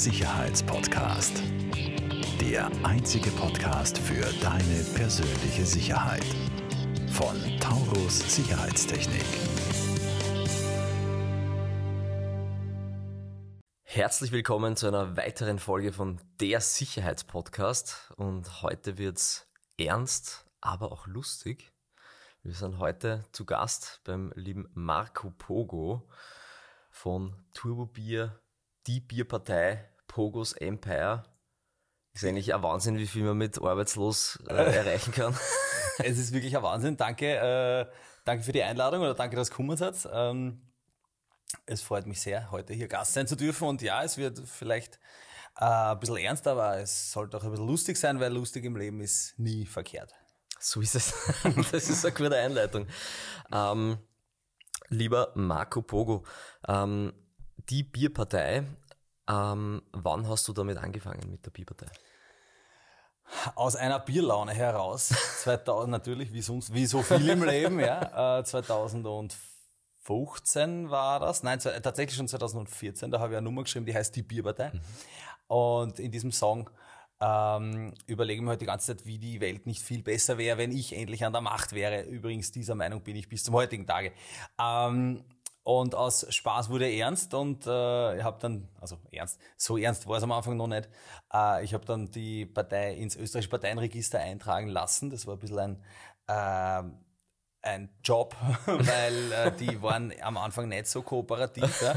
Sicherheitspodcast. 0.00 1.42
Der 2.40 2.70
einzige 2.86 3.30
Podcast 3.32 3.98
für 3.98 4.24
deine 4.40 4.82
persönliche 4.94 5.66
Sicherheit. 5.66 6.24
Von 7.12 7.36
Taurus 7.60 8.34
Sicherheitstechnik. 8.34 9.26
Herzlich 13.82 14.32
willkommen 14.32 14.74
zu 14.74 14.86
einer 14.88 15.18
weiteren 15.18 15.58
Folge 15.58 15.92
von 15.92 16.18
Der 16.40 16.62
Sicherheitspodcast. 16.62 18.14
Und 18.16 18.62
heute 18.62 18.96
wird's 18.96 19.52
ernst, 19.76 20.46
aber 20.62 20.92
auch 20.92 21.08
lustig. 21.08 21.74
Wir 22.42 22.54
sind 22.54 22.78
heute 22.78 23.26
zu 23.32 23.44
Gast 23.44 24.00
beim 24.04 24.32
lieben 24.34 24.66
Marco 24.72 25.30
Pogo 25.36 26.08
von 26.90 27.36
Turbo 27.52 27.84
Bier, 27.84 28.40
die 28.86 29.00
Bierpartei, 29.00 29.89
Pogos 30.10 30.54
Empire. 30.54 31.22
Ist 32.12 32.24
eigentlich 32.24 32.52
ein 32.52 32.62
Wahnsinn, 32.64 32.98
wie 32.98 33.06
viel 33.06 33.22
man 33.22 33.38
mit 33.38 33.62
arbeitslos 33.62 34.40
äh, 34.48 34.54
erreichen 34.54 35.12
kann. 35.12 35.36
es 35.98 36.18
ist 36.18 36.32
wirklich 36.32 36.56
ein 36.56 36.64
Wahnsinn. 36.64 36.96
Danke, 36.96 37.36
äh, 37.36 37.86
danke 38.24 38.42
für 38.42 38.50
die 38.50 38.64
Einladung 38.64 39.02
oder 39.02 39.14
danke, 39.14 39.36
dass 39.36 39.48
du 39.48 39.52
gekommen 39.52 39.78
hat. 39.78 40.08
Ähm, 40.12 40.62
es 41.64 41.80
freut 41.82 42.06
mich 42.06 42.20
sehr, 42.20 42.50
heute 42.50 42.74
hier 42.74 42.88
Gast 42.88 43.12
sein 43.12 43.28
zu 43.28 43.36
dürfen. 43.36 43.68
Und 43.68 43.82
ja, 43.82 44.02
es 44.02 44.18
wird 44.18 44.40
vielleicht 44.40 44.98
äh, 45.56 45.64
ein 45.64 46.00
bisschen 46.00 46.16
ernst, 46.16 46.48
aber 46.48 46.78
es 46.78 47.12
sollte 47.12 47.36
auch 47.36 47.44
ein 47.44 47.52
bisschen 47.52 47.68
lustig 47.68 47.96
sein, 47.96 48.18
weil 48.18 48.32
lustig 48.32 48.64
im 48.64 48.76
Leben 48.76 49.00
ist 49.00 49.38
nie 49.38 49.64
verkehrt. 49.64 50.12
So 50.58 50.80
ist 50.80 50.96
es. 50.96 51.14
Das 51.70 51.88
ist 51.88 52.04
eine 52.04 52.14
gute 52.14 52.36
Einleitung. 52.36 52.88
Ähm, 53.52 53.98
lieber 54.88 55.30
Marco 55.36 55.82
Pogo, 55.82 56.24
ähm, 56.66 57.12
die 57.68 57.84
Bierpartei, 57.84 58.64
ähm, 59.30 59.82
wann 59.92 60.28
hast 60.28 60.48
du 60.48 60.52
damit 60.52 60.76
angefangen 60.78 61.30
mit 61.30 61.46
der 61.46 61.50
Bierpartei? 61.50 61.86
Aus 63.54 63.76
einer 63.76 64.00
Bierlaune 64.00 64.52
heraus, 64.52 65.14
2000 65.42 65.90
natürlich, 65.92 66.32
wie 66.32 66.42
sonst, 66.42 66.74
wie 66.74 66.86
so 66.86 67.02
viel 67.02 67.28
im 67.28 67.44
Leben, 67.44 67.78
ja, 67.78 68.40
äh, 68.40 68.44
2015 68.44 70.90
war 70.90 71.20
das, 71.20 71.44
nein, 71.44 71.60
tatsächlich 71.60 72.16
schon 72.16 72.26
2014, 72.26 73.08
da 73.10 73.20
habe 73.20 73.34
ich 73.34 73.38
eine 73.38 73.44
Nummer 73.44 73.62
geschrieben, 73.62 73.86
die 73.86 73.94
heißt 73.94 74.16
die 74.16 74.22
Bierpartei. 74.22 74.72
Mhm. 74.72 74.80
Und 75.46 76.00
in 76.00 76.10
diesem 76.10 76.32
Song 76.32 76.68
ähm, 77.20 77.94
überlege 78.06 78.42
mir 78.42 78.50
heute 78.50 78.60
die 78.60 78.66
ganze 78.66 78.96
Zeit, 78.96 79.06
wie 79.06 79.18
die 79.18 79.40
Welt 79.40 79.66
nicht 79.66 79.82
viel 79.82 80.02
besser 80.02 80.38
wäre, 80.38 80.58
wenn 80.58 80.72
ich 80.72 80.96
endlich 80.96 81.24
an 81.24 81.32
der 81.32 81.42
Macht 81.42 81.72
wäre. 81.72 82.02
Übrigens, 82.02 82.50
dieser 82.50 82.74
Meinung 82.74 83.02
bin 83.02 83.16
ich 83.16 83.28
bis 83.28 83.44
zum 83.44 83.54
heutigen 83.54 83.86
Tage. 83.86 84.12
Ähm, 84.58 85.22
und 85.78 85.94
aus 85.94 86.26
Spaß 86.28 86.68
wurde 86.68 86.92
ernst 86.92 87.32
und 87.32 87.64
äh, 87.64 88.18
ich 88.18 88.24
habe 88.24 88.38
dann, 88.40 88.68
also 88.80 88.96
ernst, 89.12 89.38
so 89.56 89.78
ernst 89.78 90.06
war 90.08 90.16
es 90.16 90.22
am 90.24 90.32
Anfang 90.32 90.56
noch 90.56 90.66
nicht, 90.66 90.88
äh, 91.32 91.64
ich 91.64 91.74
habe 91.74 91.84
dann 91.84 92.10
die 92.10 92.44
Partei 92.44 92.94
ins 92.94 93.14
österreichische 93.14 93.50
Parteienregister 93.50 94.18
eintragen 94.18 94.66
lassen. 94.66 95.10
Das 95.10 95.28
war 95.28 95.34
ein 95.34 95.38
bisschen 95.38 95.58
ein, 95.58 95.82
äh, 96.26 96.90
ein 97.62 97.88
Job, 98.02 98.34
weil 98.66 99.32
äh, 99.32 99.52
die 99.52 99.80
waren 99.80 100.12
am 100.22 100.38
Anfang 100.38 100.68
nicht 100.68 100.88
so 100.88 101.02
kooperativ. 101.02 101.82
ja. 101.82 101.94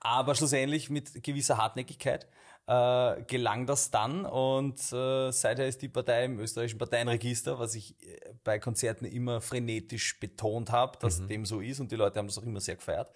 Aber 0.00 0.34
schlussendlich 0.34 0.88
mit 0.88 1.22
gewisser 1.22 1.58
Hartnäckigkeit 1.58 2.26
äh, 2.66 3.22
gelang 3.22 3.66
das 3.66 3.90
dann 3.90 4.24
und 4.24 4.78
äh, 4.92 5.30
seither 5.32 5.66
ist 5.66 5.82
die 5.82 5.88
Partei 5.88 6.24
im 6.24 6.38
österreichischen 6.38 6.78
Parteienregister, 6.78 7.58
was 7.58 7.74
ich 7.74 8.00
äh, 8.02 8.34
bei 8.44 8.58
Konzerten 8.58 9.04
immer 9.04 9.40
frenetisch 9.40 10.20
betont 10.20 10.70
habe, 10.70 10.98
dass 10.98 11.20
mhm. 11.20 11.28
dem 11.28 11.46
so 11.46 11.60
ist 11.60 11.80
und 11.80 11.90
die 11.90 11.96
Leute 11.96 12.18
haben 12.18 12.28
das 12.28 12.38
auch 12.38 12.44
immer 12.44 12.60
sehr 12.60 12.76
gefeiert. 12.76 13.12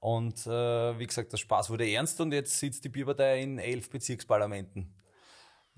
Und 0.00 0.46
äh, 0.46 0.98
wie 0.98 1.06
gesagt, 1.06 1.32
der 1.32 1.38
Spaß 1.38 1.70
wurde 1.70 1.90
ernst 1.90 2.20
und 2.20 2.32
jetzt 2.32 2.58
sitzt 2.58 2.84
die 2.84 2.88
Bierpartei 2.88 3.40
in 3.40 3.58
elf 3.58 3.90
Bezirksparlamenten. 3.90 4.94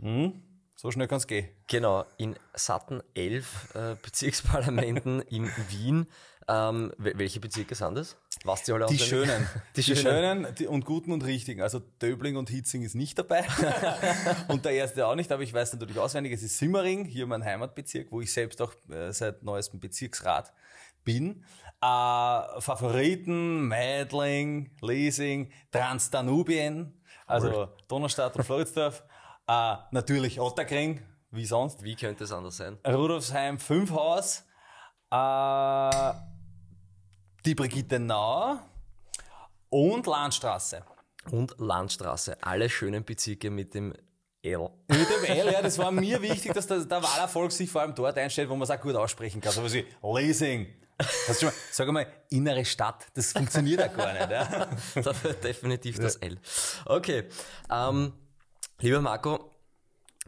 Hm? 0.01 0.43
So 0.75 0.91
schnell 0.91 1.09
kann 1.09 1.19
es 1.19 1.27
gehen. 1.27 1.49
Genau, 1.67 2.05
in 2.19 2.37
satten 2.55 3.03
elf 3.15 3.75
äh, 3.75 3.97
Bezirksparlamenten 4.03 5.23
in 5.23 5.51
Wien. 5.71 6.07
Ähm, 6.47 6.93
welche 6.99 7.41
Bezirke 7.41 7.75
sind 7.75 7.97
das? 7.97 8.17
Was 8.45 8.63
die 8.63 8.73
alle 8.73 8.87
Die 8.87 8.99
schönen. 8.99 9.49
Die, 9.77 9.83
die 9.83 9.97
schönen 9.97 10.55
die 10.59 10.67
und 10.67 10.85
guten 10.85 11.13
und 11.13 11.25
richtigen. 11.25 11.63
Also 11.63 11.81
Döbling 12.01 12.37
und 12.37 12.51
Hitzing 12.51 12.83
ist 12.83 12.95
nicht 12.95 13.19
dabei. 13.19 13.45
und 14.49 14.65
der 14.65 14.73
erste 14.73 15.07
auch 15.07 15.15
nicht, 15.15 15.31
aber 15.33 15.43
ich 15.43 15.53
weiß 15.53 15.73
natürlich 15.75 15.99
auswendig, 15.99 16.33
es 16.33 16.43
ist 16.43 16.59
Simmering, 16.59 17.05
hier 17.05 17.27
mein 17.27 17.45
Heimatbezirk, 17.45 18.11
wo 18.11 18.21
ich 18.21 18.33
selbst 18.33 18.61
auch 18.63 18.73
äh, 18.91 19.13
seit 19.13 19.43
neuestem 19.43 19.81
Bezirksrat 19.81 20.53
bin. 21.05 21.45
Äh, 21.81 22.61
Favoriten, 22.61 23.69
Mädling, 23.69 24.71
Leasing, 24.81 25.53
Transdanubien, 25.71 27.01
also 27.27 27.49
cool. 27.49 27.69
Donaustadt 27.89 28.37
und 28.37 28.45
Floridsdorf. 28.45 29.03
Äh, 29.51 29.77
natürlich 29.93 30.39
Otterkring, 30.41 31.01
wie 31.31 31.47
sonst. 31.47 31.83
Wie 31.83 31.97
könnte 31.97 32.25
es 32.25 32.33
anders 32.33 32.59
sein? 32.59 32.77
Rudolfsheim, 32.87 33.59
Fünfhaus. 33.59 34.45
Äh, 35.11 36.13
die 37.45 37.55
Brigitte 37.55 37.99
Nauer 37.99 38.63
und 39.71 40.07
Landstraße. 40.07 40.83
Und 41.31 41.55
Landstraße. 41.59 42.43
Alle 42.43 42.69
schönen 42.71 43.05
Bezirke 43.05 43.51
mit 43.51 43.75
dem 43.75 43.93
L. 44.43 44.71
Mit 44.89 45.09
dem 45.11 45.25
L, 45.25 45.53
ja, 45.53 45.63
das 45.63 45.79
war 45.79 45.91
mir 45.91 46.23
wichtig, 46.23 46.53
dass 46.53 46.67
der, 46.67 46.85
der 46.85 47.03
Wahlerfolg 47.03 47.53
sich 47.53 47.71
vor 47.71 47.83
allem 47.83 47.95
dort 47.95 48.17
einstellt, 48.17 48.49
wo 48.49 48.55
man 48.55 48.63
es 48.63 48.71
auch 48.71 48.81
gut 48.81 48.95
aussprechen 48.95 49.41
kann. 49.41 49.53
So 49.53 49.65
wie 49.73 49.85
Leasing. 50.03 50.67
Hast 51.29 51.43
du 51.43 51.47
mal, 51.47 51.55
sag 51.71 51.89
mal, 51.89 52.07
innere 52.31 52.65
Stadt, 52.65 53.07
das 53.15 53.33
funktioniert 53.33 53.81
ja 53.81 53.87
gar 53.87 54.13
nicht. 54.13 54.31
Ja? 54.31 54.69
Dafür 55.03 55.35
definitiv 55.35 55.99
das 55.99 56.17
L. 56.17 56.39
Okay. 56.87 57.25
Ähm, 57.71 58.13
lieber 58.81 59.01
Marco, 59.01 59.55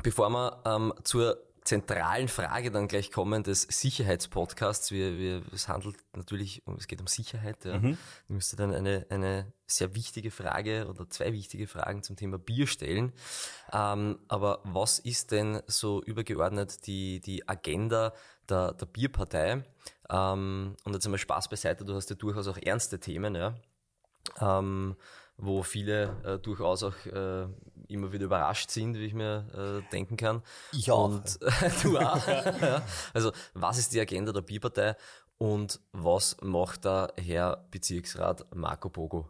bevor 0.02 0.30
wir 0.30 0.62
ähm, 0.64 0.94
zur 1.02 1.38
zentralen 1.70 2.26
Frage 2.26 2.72
dann 2.72 2.88
gleich 2.88 3.12
kommen 3.12 3.44
des 3.44 3.62
Sicherheitspodcasts. 3.62 4.90
Wir, 4.90 5.16
wir, 5.18 5.42
es 5.52 5.68
handelt 5.68 5.94
natürlich, 6.16 6.64
es 6.76 6.88
geht 6.88 7.00
um 7.00 7.06
Sicherheit. 7.06 7.64
Ja. 7.64 7.78
Mhm. 7.78 7.96
Ich 8.24 8.34
müsste 8.34 8.56
dann 8.56 8.74
eine, 8.74 9.06
eine 9.08 9.52
sehr 9.68 9.94
wichtige 9.94 10.32
Frage 10.32 10.88
oder 10.88 11.08
zwei 11.08 11.32
wichtige 11.32 11.68
Fragen 11.68 12.02
zum 12.02 12.16
Thema 12.16 12.38
Bier 12.38 12.66
stellen. 12.66 13.12
Ähm, 13.72 14.18
aber 14.26 14.58
was 14.64 14.98
ist 14.98 15.30
denn 15.30 15.62
so 15.68 16.02
übergeordnet 16.02 16.88
die, 16.88 17.20
die 17.20 17.48
Agenda 17.48 18.14
der, 18.48 18.72
der 18.72 18.86
Bierpartei? 18.86 19.62
Ähm, 20.10 20.74
und 20.82 20.92
jetzt 20.92 21.06
einmal 21.06 21.18
Spaß 21.18 21.48
beiseite, 21.48 21.84
du 21.84 21.94
hast 21.94 22.10
ja 22.10 22.16
durchaus 22.16 22.48
auch 22.48 22.58
ernste 22.60 22.98
Themen, 22.98 23.36
ja. 23.36 23.54
Ähm, 24.40 24.96
wo 25.40 25.62
viele 25.62 26.16
äh, 26.24 26.38
durchaus 26.38 26.82
auch 26.82 26.94
äh, 27.06 27.46
immer 27.88 28.12
wieder 28.12 28.24
überrascht 28.24 28.70
sind, 28.70 28.94
wie 28.94 29.06
ich 29.06 29.14
mir 29.14 29.82
äh, 29.86 29.90
denken 29.90 30.16
kann. 30.16 30.42
Ich 30.72 30.90
auch. 30.90 31.06
Und 31.06 31.38
du 31.82 31.98
auch. 31.98 32.26
ja. 32.60 32.82
Also 33.12 33.32
was 33.54 33.78
ist 33.78 33.92
die 33.92 34.00
Agenda 34.00 34.32
der 34.32 34.42
Bierpartei 34.42 34.96
und 35.38 35.80
was 35.92 36.36
macht 36.42 36.84
der 36.84 37.12
Herr 37.16 37.64
Bezirksrat 37.70 38.46
Marco 38.54 38.88
Pogo? 38.88 39.28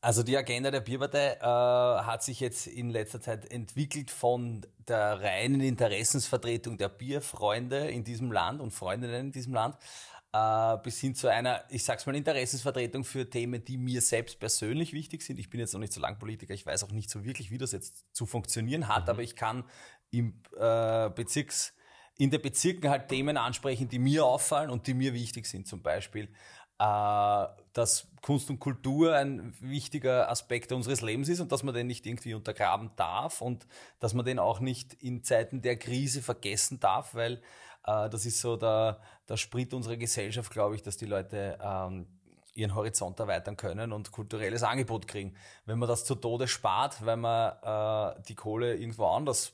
Also 0.00 0.22
die 0.22 0.36
Agenda 0.36 0.70
der 0.70 0.80
Bierpartei 0.80 1.38
äh, 1.40 1.40
hat 1.40 2.22
sich 2.22 2.38
jetzt 2.40 2.66
in 2.66 2.90
letzter 2.90 3.22
Zeit 3.22 3.50
entwickelt 3.50 4.10
von 4.10 4.66
der 4.86 5.20
reinen 5.22 5.62
Interessensvertretung 5.62 6.76
der 6.76 6.90
Bierfreunde 6.90 7.88
in 7.88 8.04
diesem 8.04 8.30
Land 8.30 8.60
und 8.60 8.72
Freundinnen 8.72 9.28
in 9.28 9.32
diesem 9.32 9.54
Land 9.54 9.76
äh, 10.34 10.78
bis 10.82 11.00
hin 11.00 11.14
zu 11.14 11.28
einer, 11.28 11.62
ich 11.68 11.84
sag's 11.84 12.06
mal, 12.06 12.16
Interessensvertretung 12.16 13.04
für 13.04 13.30
Themen, 13.30 13.64
die 13.64 13.76
mir 13.76 14.00
selbst 14.00 14.40
persönlich 14.40 14.92
wichtig 14.92 15.22
sind. 15.22 15.38
Ich 15.38 15.48
bin 15.48 15.60
jetzt 15.60 15.72
noch 15.74 15.80
nicht 15.80 15.92
so 15.92 16.00
lang 16.00 16.18
Politiker, 16.18 16.52
ich 16.52 16.66
weiß 16.66 16.82
auch 16.82 16.90
nicht 16.90 17.08
so 17.08 17.24
wirklich, 17.24 17.52
wie 17.52 17.58
das 17.58 17.70
jetzt 17.70 18.04
zu 18.12 18.26
funktionieren 18.26 18.88
hat, 18.88 19.04
mhm. 19.04 19.10
aber 19.10 19.22
ich 19.22 19.36
kann 19.36 19.62
im 20.10 20.42
äh, 20.58 21.08
Bezirks, 21.10 21.72
in 22.18 22.30
den 22.30 22.42
Bezirken 22.42 22.90
halt 22.90 23.08
Themen 23.08 23.36
ansprechen, 23.36 23.88
die 23.88 24.00
mir 24.00 24.26
auffallen 24.26 24.70
und 24.70 24.88
die 24.88 24.94
mir 24.94 25.14
wichtig 25.14 25.46
sind. 25.46 25.68
Zum 25.68 25.82
Beispiel, 25.82 26.24
äh, 26.80 27.46
dass 27.72 28.08
Kunst 28.20 28.50
und 28.50 28.58
Kultur 28.58 29.14
ein 29.14 29.54
wichtiger 29.60 30.28
Aspekt 30.30 30.72
unseres 30.72 31.00
Lebens 31.00 31.28
ist 31.28 31.38
und 31.38 31.52
dass 31.52 31.62
man 31.62 31.74
den 31.74 31.86
nicht 31.86 32.06
irgendwie 32.06 32.34
untergraben 32.34 32.90
darf 32.96 33.40
und 33.40 33.68
dass 34.00 34.14
man 34.14 34.24
den 34.24 34.40
auch 34.40 34.58
nicht 34.58 34.94
in 34.94 35.22
Zeiten 35.22 35.62
der 35.62 35.76
Krise 35.76 36.22
vergessen 36.22 36.80
darf, 36.80 37.14
weil 37.14 37.40
äh, 37.86 38.08
das 38.08 38.26
ist 38.26 38.40
so 38.40 38.56
der, 38.56 39.00
der 39.28 39.36
Sprit 39.36 39.74
unserer 39.74 39.96
Gesellschaft, 39.96 40.50
glaube 40.50 40.74
ich, 40.74 40.82
dass 40.82 40.96
die 40.96 41.06
Leute 41.06 41.58
ähm, 41.62 42.06
ihren 42.54 42.74
Horizont 42.74 43.18
erweitern 43.18 43.56
können 43.56 43.92
und 43.92 44.12
kulturelles 44.12 44.62
Angebot 44.62 45.08
kriegen. 45.08 45.34
Wenn 45.66 45.78
man 45.78 45.88
das 45.88 46.04
zu 46.04 46.14
Tode 46.14 46.48
spart, 46.48 47.04
weil 47.04 47.16
man 47.16 47.52
äh, 47.62 48.22
die 48.28 48.34
Kohle 48.34 48.76
irgendwo 48.76 49.06
anders 49.06 49.52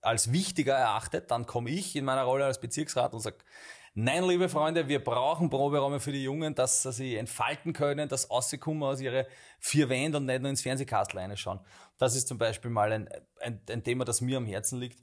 als 0.00 0.32
wichtiger 0.32 0.74
erachtet, 0.74 1.30
dann 1.30 1.46
komme 1.46 1.70
ich 1.70 1.96
in 1.96 2.04
meiner 2.04 2.22
Rolle 2.22 2.44
als 2.44 2.60
Bezirksrat 2.60 3.12
und 3.12 3.20
sage, 3.20 3.38
nein, 3.94 4.22
liebe 4.24 4.48
Freunde, 4.48 4.86
wir 4.86 5.02
brauchen 5.02 5.50
Proberäume 5.50 5.98
für 5.98 6.12
die 6.12 6.22
Jungen, 6.22 6.54
dass 6.54 6.82
sie 6.82 7.16
entfalten 7.16 7.72
können, 7.72 8.08
dass 8.08 8.30
rauskommen 8.30 8.84
aus 8.84 9.00
ihre 9.00 9.26
vier 9.58 9.88
Wände 9.88 10.18
und 10.18 10.26
nicht 10.26 10.40
nur 10.40 10.50
ins 10.50 10.62
Fernsehkastel 10.62 11.18
reinschauen. 11.18 11.58
Das 11.98 12.14
ist 12.14 12.28
zum 12.28 12.38
Beispiel 12.38 12.70
mal 12.70 12.92
ein, 12.92 13.08
ein, 13.40 13.60
ein 13.68 13.82
Thema, 13.82 14.04
das 14.04 14.20
mir 14.20 14.36
am 14.36 14.46
Herzen 14.46 14.78
liegt. 14.78 15.02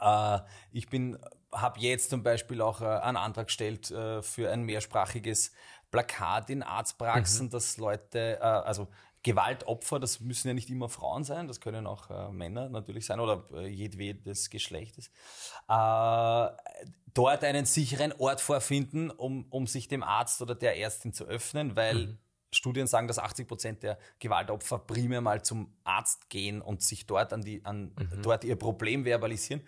Äh, 0.00 0.38
ich 0.70 0.88
bin 0.88 1.18
habe 1.54 1.80
jetzt 1.80 2.10
zum 2.10 2.22
Beispiel 2.22 2.60
auch 2.60 2.80
äh, 2.80 2.84
einen 2.84 3.16
Antrag 3.16 3.46
gestellt 3.46 3.90
äh, 3.90 4.22
für 4.22 4.50
ein 4.50 4.62
mehrsprachiges 4.62 5.52
Plakat 5.90 6.50
in 6.50 6.62
Arztpraxen, 6.62 7.46
mhm. 7.46 7.50
dass 7.50 7.76
Leute, 7.78 8.38
äh, 8.40 8.42
also 8.42 8.88
Gewaltopfer, 9.24 9.98
das 9.98 10.20
müssen 10.20 10.48
ja 10.48 10.54
nicht 10.54 10.68
immer 10.68 10.88
Frauen 10.88 11.24
sein, 11.24 11.48
das 11.48 11.60
können 11.60 11.86
auch 11.86 12.10
äh, 12.10 12.30
Männer 12.30 12.68
natürlich 12.68 13.06
sein 13.06 13.20
oder 13.20 13.48
äh, 13.54 13.66
jedwedes 13.66 14.50
Geschlechtes, 14.50 15.06
äh, 15.66 16.48
dort 17.14 17.42
einen 17.42 17.64
sicheren 17.64 18.12
Ort 18.12 18.42
vorfinden, 18.42 19.10
um, 19.10 19.46
um 19.48 19.66
sich 19.66 19.88
dem 19.88 20.02
Arzt 20.02 20.42
oder 20.42 20.54
der 20.54 20.78
Ärztin 20.78 21.14
zu 21.14 21.24
öffnen, 21.24 21.74
weil 21.74 21.94
mhm. 21.94 22.18
Studien 22.50 22.86
sagen, 22.86 23.08
dass 23.08 23.18
80 23.18 23.48
Prozent 23.48 23.82
der 23.82 23.98
Gewaltopfer 24.18 24.78
primär 24.78 25.22
mal 25.22 25.42
zum 25.42 25.72
Arzt 25.84 26.28
gehen 26.28 26.60
und 26.60 26.82
sich 26.82 27.06
dort 27.06 27.32
an 27.32 27.42
die, 27.42 27.64
an 27.64 27.94
mhm. 27.98 28.22
dort 28.22 28.44
ihr 28.44 28.56
Problem 28.56 29.04
verbalisieren. 29.04 29.62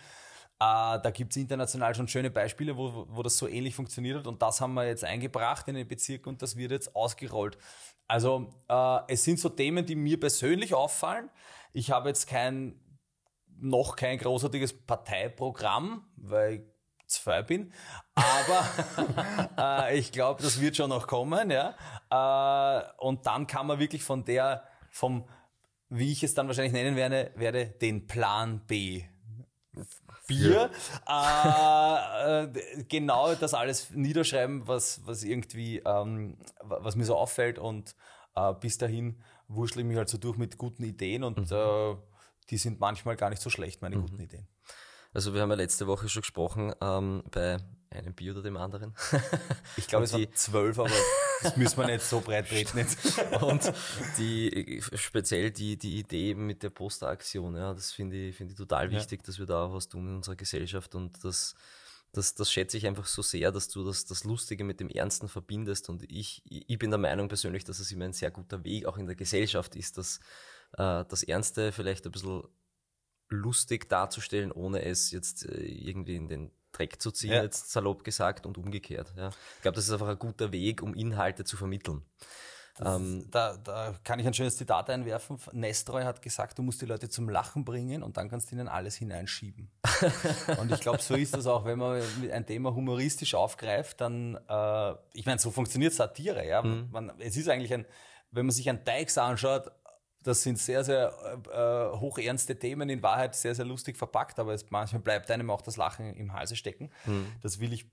Äh, 0.59 1.01
da 1.03 1.11
gibt 1.11 1.33
es 1.33 1.37
international 1.37 1.95
schon 1.95 2.09
schöne 2.09 2.31
Beispiele, 2.31 2.79
wo, 2.79 3.07
wo 3.11 3.23
das 3.23 3.37
so 3.37 3.47
ähnlich 3.47 3.75
funktioniert 3.75 4.19
hat 4.19 4.27
und 4.27 4.41
das 4.41 4.63
haben 4.63 4.73
wir 4.73 4.87
jetzt 4.87 5.05
eingebracht 5.05 5.69
in 5.69 5.75
den 5.75 5.87
Bezirk 5.87 6.27
und 6.27 6.41
das 6.41 6.57
wird 6.57 6.71
jetzt 6.71 6.97
ausgerollt. 6.97 7.59
Also 8.09 8.55
äh, 8.69 9.01
es 9.09 9.25
sind 9.25 9.39
so 9.39 9.51
Themen, 9.51 9.85
die 9.85 9.97
mir 9.97 10.19
persönlich 10.19 10.73
auffallen. 10.73 11.29
Ich 11.75 11.91
habe 11.91 12.09
jetzt 12.09 12.27
kein 12.27 12.81
noch 13.59 13.97
kein 13.97 14.17
großartiges 14.19 14.87
Parteiprogramm, 14.87 16.07
weil 16.17 16.55
ich 16.55 16.63
zwei 17.07 17.43
bin, 17.43 17.73
aber 18.15 18.67
äh, 19.89 19.99
ich 19.99 20.11
glaube, 20.11 20.43
das 20.43 20.61
wird 20.61 20.77
schon 20.77 20.89
noch 20.89 21.07
kommen, 21.07 21.51
ja. 21.51 21.75
Äh, 22.11 22.83
und 22.99 23.27
dann 23.27 23.47
kann 23.47 23.67
man 23.67 23.79
wirklich 23.79 24.03
von 24.03 24.25
der, 24.25 24.65
vom, 24.91 25.29
wie 25.91 26.13
ich 26.13 26.23
es 26.23 26.33
dann 26.33 26.47
wahrscheinlich 26.47 26.73
nennen 26.73 26.97
werde, 26.97 27.33
werde 27.37 27.67
den 27.67 28.07
Plan 28.07 28.61
B 28.67 29.05
Bier. 30.27 30.71
Ja. 31.07 32.43
Äh, 32.43 32.85
genau 32.89 33.35
das 33.35 33.55
alles 33.55 33.91
niederschreiben, 33.91 34.67
was, 34.67 35.01
was 35.07 35.23
irgendwie, 35.23 35.79
ähm, 35.85 36.39
was 36.63 36.97
mir 36.97 37.05
so 37.05 37.17
auffällt 37.17 37.59
und 37.59 37.95
äh, 38.35 38.53
bis 38.55 38.79
dahin 38.79 39.23
wurschtle 39.49 39.83
ich 39.83 39.89
mich 39.89 39.97
halt 39.97 40.09
so 40.09 40.19
durch 40.19 40.37
mit 40.37 40.59
guten 40.59 40.85
Ideen 40.85 41.25
und 41.25 41.51
mhm. 41.51 41.57
äh, 41.57 41.97
die 42.51 42.59
sind 42.59 42.81
manchmal 42.81 43.17
gar 43.17 43.31
nicht 43.31 43.43
so 43.43 43.51
schlecht, 43.51 43.83
meine 43.83 43.97
mhm. 43.97 44.03
guten 44.03 44.21
Ideen. 44.21 44.49
Also 45.13 45.33
wir 45.35 45.41
haben 45.41 45.51
ja 45.51 45.57
letzte 45.57 45.87
Woche 45.87 46.09
schon 46.09 46.23
gesprochen 46.23 46.75
ähm, 46.81 47.23
bei 47.31 47.59
einem 47.97 48.15
Bier 48.15 48.33
oder 48.33 48.43
dem 48.43 48.57
anderen. 48.57 48.95
Ich 49.77 49.87
glaube, 49.87 50.05
es 50.05 50.13
waren 50.13 50.27
zwölf, 50.35 50.79
aber 50.79 50.91
das 51.43 51.57
müssen 51.57 51.79
wir 51.79 51.87
nicht 51.87 52.03
so 52.03 52.21
breit 52.21 52.49
treten 52.49 52.79
jetzt. 52.79 52.99
Und 53.43 53.73
die, 54.17 54.81
speziell 54.95 55.51
die, 55.51 55.77
die 55.77 55.99
Idee 55.99 56.35
mit 56.35 56.63
der 56.63 56.71
Posteraktion, 56.71 57.57
ja, 57.57 57.75
das 57.75 57.93
finde 57.93 58.17
ich, 58.17 58.37
finde 58.37 58.53
ich 58.53 58.59
total 58.59 58.91
wichtig, 58.91 59.21
ja. 59.21 59.27
dass 59.27 59.39
wir 59.39 59.47
da 59.47 59.65
auch 59.67 59.75
was 59.75 59.89
tun 59.89 60.09
in 60.09 60.17
unserer 60.17 60.37
Gesellschaft 60.37 60.95
und 60.95 61.23
das, 61.25 61.55
das, 62.13 62.35
das 62.35 62.51
schätze 62.51 62.79
ich 62.79 62.87
einfach 62.87 63.07
so 63.07 63.23
sehr, 63.23 63.53
dass 63.53 63.69
du 63.69 63.85
das, 63.85 64.07
das 64.07 64.25
Lustige 64.25 64.65
mit 64.65 64.81
dem 64.81 64.89
Ernsten 64.89 65.29
verbindest 65.29 65.89
und 65.91 66.11
ich, 66.11 66.43
ich 66.47 66.79
bin 66.79 66.91
der 66.91 66.99
Meinung 66.99 67.29
persönlich, 67.29 67.65
dass 67.65 67.81
es 67.81 67.93
immer 67.93 68.07
ein 68.07 68.15
sehr 68.15 68.31
guter 68.31 68.65
Weg 68.65 68.87
auch 68.87 68.97
in 68.97 69.07
der 69.07 69.17
Gesellschaft 69.17 69.77
ist, 69.77 69.99
dass 69.99 70.19
äh, 70.73 71.05
das 71.05 71.23
Ernste 71.23 71.73
vielleicht 71.73 72.07
ein 72.07 72.13
bisschen 72.13 72.45
lustig 73.29 73.89
darzustellen, 73.89 74.53
ohne 74.53 74.83
es 74.85 75.11
jetzt 75.11 75.47
äh, 75.47 75.63
irgendwie 75.63 76.17
in 76.17 76.29
den 76.29 76.51
Dreck 76.77 77.01
zu 77.01 77.11
ziehen, 77.11 77.33
ja. 77.33 77.43
jetzt 77.43 77.73
salopp 77.73 78.05
gesagt, 78.05 78.47
und 78.47 78.59
umgekehrt. 78.59 79.13
Ja. 79.17 79.29
Ich 79.29 79.63
glaube, 79.63 79.77
das 79.77 79.85
ist 79.85 79.93
einfach 79.93 80.09
ein 80.09 80.19
guter 80.19 80.53
Weg, 80.53 80.83
um 80.83 80.95
Inhalte 80.95 81.45
zu 81.45 81.57
vermitteln. 81.57 82.03
Ähm, 82.85 83.27
da, 83.31 83.57
da 83.57 83.95
kann 84.05 84.19
ich 84.19 84.27
ein 84.27 84.35
schönes 84.35 84.57
Zitat 84.57 84.91
einwerfen. 84.91 85.39
Nestroy 85.53 86.05
hat 86.05 86.21
gesagt, 86.21 86.59
du 86.59 86.63
musst 86.63 86.83
die 86.83 86.87
Leute 86.87 87.09
zum 87.09 87.29
Lachen 87.29 87.65
bringen 87.65 88.03
und 88.03 88.19
dann 88.19 88.29
kannst 88.29 88.51
du 88.51 88.55
ihnen 88.55 88.69
alles 88.69 88.97
hineinschieben. 88.97 89.71
und 90.59 90.71
ich 90.73 90.81
glaube, 90.81 91.01
so 91.01 91.15
ist 91.15 91.35
das 91.35 91.47
auch, 91.47 91.65
wenn 91.65 91.79
man 91.79 92.03
ein 92.31 92.45
Thema 92.45 92.75
humoristisch 92.75 93.35
aufgreift, 93.35 94.01
dann, 94.03 94.39
äh, 94.49 94.95
ich 95.15 95.25
meine, 95.25 95.39
so 95.39 95.51
funktioniert 95.51 95.95
Satire. 95.95 96.47
Ja? 96.47 96.63
Mhm. 96.63 96.89
Man, 96.91 97.13
es 97.19 97.37
ist 97.37 97.49
eigentlich 97.49 97.73
ein, 97.73 97.87
wenn 98.31 98.45
man 98.45 98.55
sich 98.55 98.69
ein 98.69 98.85
Teix 98.85 99.17
anschaut, 99.17 99.71
das 100.27 100.43
sind 100.43 100.59
sehr, 100.59 100.83
sehr 100.83 101.13
äh, 101.53 101.99
hochernste 101.99 102.59
Themen, 102.59 102.89
in 102.89 103.03
Wahrheit 103.03 103.35
sehr, 103.35 103.55
sehr 103.55 103.65
lustig 103.65 103.97
verpackt, 103.97 104.39
aber 104.39 104.55
es, 104.55 104.69
manchmal 104.71 105.03
bleibt 105.03 105.31
einem 105.31 105.51
auch 105.51 105.63
das 105.63 105.77
Lachen 105.77 106.15
im 106.15 106.33
Halse 106.33 106.57
stecken. 106.57 106.91
Mhm. 107.05 107.27
Das 107.43 107.61
will 107.61 107.73
ich 107.73 107.85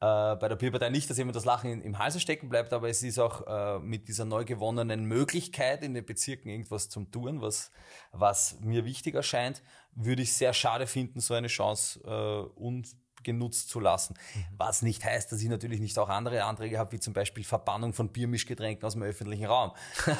äh, 0.00 0.36
bei 0.36 0.48
der 0.48 0.56
Bierpartei 0.56 0.90
nicht, 0.90 1.08
dass 1.08 1.16
jemand 1.16 1.36
das 1.36 1.44
Lachen 1.44 1.80
im 1.80 1.98
Halse 1.98 2.20
stecken 2.20 2.48
bleibt, 2.48 2.72
aber 2.72 2.88
es 2.88 3.02
ist 3.02 3.18
auch 3.18 3.46
äh, 3.46 3.78
mit 3.78 4.08
dieser 4.08 4.24
neu 4.24 4.44
gewonnenen 4.44 5.04
Möglichkeit 5.04 5.82
in 5.82 5.94
den 5.94 6.04
Bezirken 6.04 6.50
irgendwas 6.50 6.88
zum 6.88 7.10
Tun, 7.10 7.40
was, 7.40 7.70
was 8.10 8.60
mir 8.60 8.84
wichtig 8.84 9.14
erscheint, 9.14 9.62
würde 9.94 10.22
ich 10.22 10.34
sehr 10.34 10.52
schade 10.52 10.86
finden, 10.86 11.20
so 11.20 11.34
eine 11.34 11.48
Chance 11.48 12.00
äh, 12.04 12.60
und 12.60 12.88
genutzt 13.24 13.68
zu 13.68 13.80
lassen. 13.80 14.14
Mhm. 14.34 14.44
Was 14.56 14.82
nicht 14.82 15.04
heißt, 15.04 15.32
dass 15.32 15.40
ich 15.40 15.48
natürlich 15.48 15.80
nicht 15.80 15.98
auch 15.98 16.08
andere 16.08 16.44
Anträge 16.44 16.78
habe, 16.78 16.92
wie 16.92 17.00
zum 17.00 17.14
Beispiel 17.14 17.44
Verbannung 17.44 17.92
von 17.92 18.08
Biermischgetränken 18.08 18.86
aus 18.86 18.94
dem 18.94 19.02
öffentlichen 19.02 19.46
Raum. 19.46 19.72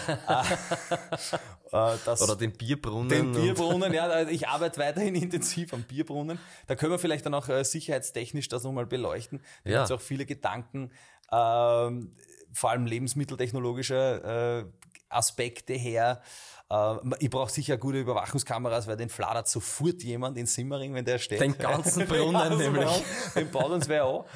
Äh, 1.72 1.96
das, 2.04 2.20
Oder 2.20 2.36
den 2.36 2.52
Bierbrunnen. 2.52 3.08
Den 3.08 3.32
Bierbrunnen, 3.32 3.94
ja, 3.94 4.28
ich 4.28 4.46
arbeite 4.46 4.78
weiterhin 4.78 5.14
intensiv 5.22 5.72
am 5.72 5.84
Bierbrunnen. 5.84 6.38
Da 6.66 6.74
können 6.74 6.92
wir 6.92 6.98
vielleicht 6.98 7.24
dann 7.24 7.32
auch 7.32 7.48
äh, 7.48 7.64
sicherheitstechnisch 7.64 8.48
das 8.48 8.64
nochmal 8.64 8.84
beleuchten. 8.84 9.40
Da 9.64 9.70
ja. 9.70 9.76
gibt 9.78 9.84
es 9.86 9.90
auch 9.92 10.00
viele 10.02 10.26
Gedanken, 10.26 10.90
ähm, 11.32 12.14
vor 12.52 12.70
allem 12.70 12.84
lebensmitteltechnologischer 12.84 14.58
äh, 14.60 14.64
Aspekte 15.12 15.74
her. 15.74 16.22
Äh, 16.70 16.96
ich 17.18 17.30
brauche 17.30 17.50
sicher 17.50 17.76
gute 17.76 18.00
Überwachungskameras, 18.00 18.86
weil 18.86 18.96
den 18.96 19.08
fladert 19.08 19.48
sofort 19.48 20.02
jemand 20.02 20.38
in 20.38 20.46
Simmering, 20.46 20.94
wenn 20.94 21.04
der 21.04 21.18
steht. 21.18 21.40
Den 21.40 21.58
ganzen 21.58 22.06
Brunnen 22.08 22.58
nämlich. 22.58 23.04
Den 23.34 23.50
baut 23.50 23.70
uns 23.70 23.88
wer 23.88 24.04
auch. 24.04 24.26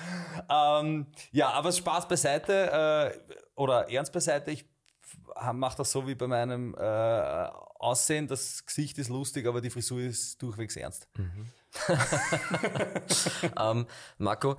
Ähm, 0.49 1.07
ja, 1.33 1.51
aber 1.51 1.73
Spaß 1.73 2.09
beiseite 2.09 3.15
äh, 3.25 3.37
oder 3.55 3.91
ernst 3.91 4.13
beiseite. 4.13 4.51
Ich 4.51 4.67
mache 5.53 5.79
das 5.79 5.93
so 5.93 6.07
wie 6.07 6.15
bei 6.15 6.27
meinem 6.27 6.75
äh, 6.75 7.49
Aussehen. 7.79 8.27
Das 8.27 8.65
Gesicht 8.65 8.99
ist 8.99 9.09
lustig, 9.09 9.47
aber 9.47 9.61
die 9.61 9.71
Frisur 9.71 10.01
ist 10.01 10.41
durchwegs 10.43 10.77
ernst. 10.77 11.09
Mhm. 11.17 11.47
ähm, 13.59 13.87
Marco, 14.19 14.57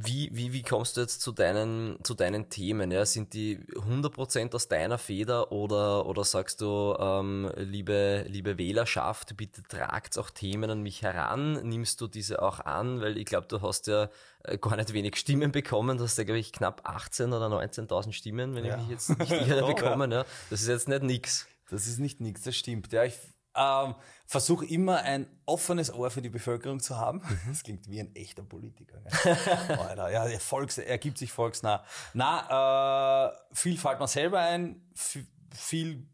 wie, 0.00 0.30
wie, 0.32 0.52
wie 0.52 0.62
kommst 0.62 0.96
du 0.96 1.00
jetzt 1.00 1.20
zu 1.20 1.32
deinen, 1.32 1.98
zu 2.04 2.14
deinen 2.14 2.48
Themen? 2.48 2.92
Ja? 2.92 3.04
Sind 3.04 3.32
die 3.34 3.58
100% 3.58 4.54
aus 4.54 4.68
deiner 4.68 4.96
Feder 4.96 5.50
oder, 5.50 6.06
oder 6.06 6.22
sagst 6.22 6.60
du, 6.60 6.96
ähm, 6.98 7.50
liebe, 7.56 8.24
liebe 8.28 8.58
Wählerschaft, 8.58 9.36
bitte 9.36 9.62
tragt 9.64 10.16
auch 10.16 10.30
Themen 10.30 10.70
an 10.70 10.82
mich 10.82 11.02
heran? 11.02 11.54
Nimmst 11.68 12.00
du 12.00 12.06
diese 12.06 12.40
auch 12.42 12.60
an? 12.60 13.00
Weil 13.00 13.18
ich 13.18 13.24
glaube, 13.24 13.48
du 13.48 13.60
hast 13.60 13.88
ja 13.88 14.08
äh, 14.44 14.56
gar 14.58 14.76
nicht 14.76 14.92
wenig 14.92 15.16
Stimmen 15.16 15.50
bekommen. 15.50 15.98
Du 15.98 16.04
hast 16.04 16.16
ja, 16.16 16.24
glaube 16.24 16.38
ich, 16.38 16.52
knapp 16.52 16.82
18 16.84 17.32
oder 17.32 17.46
19.000 17.46 18.12
Stimmen, 18.12 18.54
wenn 18.54 18.64
ja. 18.64 18.76
ich 18.76 18.82
mich 18.82 18.90
jetzt 18.90 19.18
nicht 19.18 19.32
irre, 19.32 19.66
bekommen. 19.74 20.12
Ja. 20.12 20.24
Das 20.48 20.62
ist 20.62 20.68
jetzt 20.68 20.88
nicht 20.88 21.02
nix. 21.02 21.48
Das 21.70 21.88
ist 21.88 21.98
nicht 21.98 22.20
nix, 22.20 22.42
das 22.42 22.54
stimmt. 22.54 22.92
Ja, 22.92 23.04
ich 23.04 23.14
ähm, 23.58 23.94
versuche 24.28 24.66
immer 24.66 24.98
ein 24.98 25.26
offenes 25.46 25.92
Ohr 25.92 26.10
für 26.10 26.20
die 26.20 26.28
Bevölkerung 26.28 26.80
zu 26.80 26.96
haben. 26.96 27.22
Das 27.48 27.62
klingt 27.62 27.88
wie 27.88 27.98
ein 27.98 28.14
echter 28.14 28.42
Politiker. 28.42 29.02
Alter, 29.80 30.10
ja, 30.10 30.28
der 30.28 30.38
Volks, 30.38 30.76
er 30.76 30.98
gibt 30.98 31.16
sich 31.16 31.32
volksnah. 31.32 31.82
Na, 32.12 33.30
äh, 33.30 33.32
viel 33.52 33.78
fällt 33.78 33.98
man 33.98 34.08
selber 34.08 34.40
ein, 34.40 34.86
viel 34.94 36.06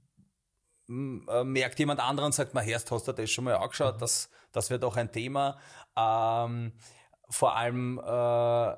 äh, 0.89 1.45
merkt 1.45 1.79
jemand 1.81 1.99
anderen 2.01 2.27
und 2.27 2.35
sagt, 2.35 2.55
man, 2.55 2.65
Herst, 2.65 2.91
hast 2.93 3.09
du 3.09 3.13
das 3.13 3.31
schon 3.31 3.45
mal 3.45 3.57
angeschaut? 3.57 4.01
Das, 4.01 4.31
das 4.53 4.71
wird 4.71 4.85
auch 4.85 4.97
ein 4.97 5.11
Thema. 5.11 5.59
Ähm, 5.97 6.73
vor 7.29 7.57
allem 7.57 7.99
äh, 7.99 8.77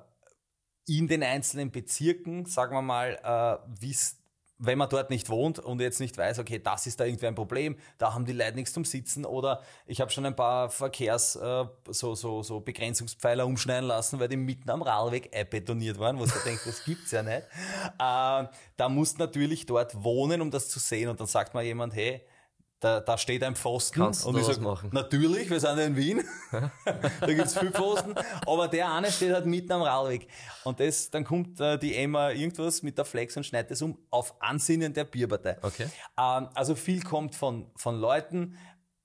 in 0.86 1.08
den 1.08 1.22
einzelnen 1.22 1.70
Bezirken, 1.70 2.46
sagen 2.46 2.74
wir 2.74 2.82
mal, 2.82 3.18
äh, 3.22 3.80
wie 3.80 3.90
es 3.90 4.16
wenn 4.58 4.78
man 4.78 4.88
dort 4.88 5.10
nicht 5.10 5.28
wohnt 5.28 5.58
und 5.58 5.80
jetzt 5.80 6.00
nicht 6.00 6.16
weiß, 6.16 6.38
okay, 6.38 6.58
das 6.58 6.86
ist 6.86 6.98
da 6.98 7.04
irgendwie 7.04 7.26
ein 7.26 7.34
Problem, 7.34 7.76
da 7.98 8.14
haben 8.14 8.24
die 8.24 8.32
Leute 8.32 8.54
nichts 8.54 8.72
zum 8.72 8.84
Sitzen 8.84 9.24
oder 9.24 9.62
ich 9.86 10.00
habe 10.00 10.10
schon 10.10 10.24
ein 10.24 10.36
paar 10.36 10.70
Verkehrs 10.70 11.36
äh, 11.36 11.64
so, 11.88 12.14
so, 12.14 12.42
so 12.42 12.60
Begrenzungspfeiler 12.60 13.46
umschneiden 13.46 13.86
lassen, 13.86 14.18
weil 14.18 14.28
die 14.28 14.36
mitten 14.36 14.70
am 14.70 14.82
Radweg 14.82 15.30
betoniert 15.50 15.98
waren, 15.98 16.18
wo 16.18 16.24
du 16.24 16.32
denkst, 16.44 16.62
das 16.64 16.84
gibt's 16.84 17.10
ja 17.10 17.22
nicht. 17.22 17.46
Äh, 17.98 18.48
da 18.76 18.88
musst 18.88 19.18
natürlich 19.18 19.66
dort 19.66 20.02
wohnen, 20.02 20.40
um 20.40 20.50
das 20.50 20.68
zu 20.68 20.78
sehen 20.78 21.08
und 21.08 21.20
dann 21.20 21.26
sagt 21.26 21.54
mal 21.54 21.62
jemand, 21.62 21.94
hey, 21.94 22.22
da, 22.80 23.00
da 23.00 23.16
steht 23.16 23.42
ein 23.42 23.56
Pfosten 23.56 24.00
Kannst 24.00 24.26
und 24.26 24.36
ich 24.36 24.44
sag, 24.44 24.60
machen? 24.60 24.90
natürlich, 24.92 25.48
wir 25.48 25.60
sind 25.60 25.78
in 25.78 25.96
Wien, 25.96 26.24
da 27.20 27.26
gibt's 27.26 27.58
viel 27.58 27.70
Pfosten, 27.70 28.14
aber 28.46 28.68
der 28.68 28.92
eine 28.92 29.10
steht 29.10 29.32
halt 29.32 29.46
mitten 29.46 29.72
am 29.72 29.82
Radweg. 29.82 30.28
Und 30.64 30.80
das, 30.80 31.10
dann 31.10 31.24
kommt 31.24 31.58
äh, 31.60 31.78
die 31.78 31.96
Emma 31.96 32.30
irgendwas 32.30 32.82
mit 32.82 32.98
der 32.98 33.04
Flex 33.04 33.36
und 33.36 33.44
schneidet 33.44 33.70
es 33.70 33.82
um 33.82 33.98
auf 34.10 34.34
Ansinnen 34.40 34.92
der 34.92 35.04
Bierpartei. 35.04 35.56
Okay. 35.62 35.88
Ähm, 36.18 36.48
also 36.54 36.74
viel 36.74 37.02
kommt 37.02 37.34
von, 37.34 37.70
von 37.76 37.98
Leuten, 37.98 38.58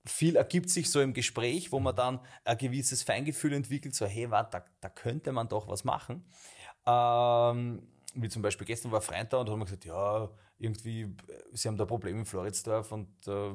viel 0.04 0.36
ergibt 0.36 0.68
sich 0.68 0.90
so 0.90 1.00
im 1.00 1.14
Gespräch, 1.14 1.72
wo 1.72 1.80
man 1.80 1.94
dann 1.94 2.20
ein 2.44 2.58
gewisses 2.58 3.02
Feingefühl 3.02 3.54
entwickelt, 3.54 3.94
so 3.94 4.04
hey, 4.04 4.30
warte, 4.30 4.58
da, 4.58 4.64
da 4.80 4.88
könnte 4.88 5.32
man 5.32 5.48
doch 5.48 5.68
was 5.68 5.84
machen. 5.84 6.24
Ähm, 6.86 7.86
wie 8.14 8.28
zum 8.28 8.42
Beispiel 8.42 8.66
gestern 8.66 8.92
war 8.92 9.00
Freitag 9.00 9.40
und 9.40 9.50
haben 9.50 9.60
wir 9.60 9.64
gesagt, 9.64 9.84
ja, 9.84 10.30
irgendwie, 10.58 11.02
äh, 11.02 11.08
sie 11.52 11.68
haben 11.68 11.76
da 11.76 11.84
Probleme 11.84 12.20
in 12.20 12.26
Floridsdorf 12.26 12.92
und 12.92 13.08
äh, 13.26 13.54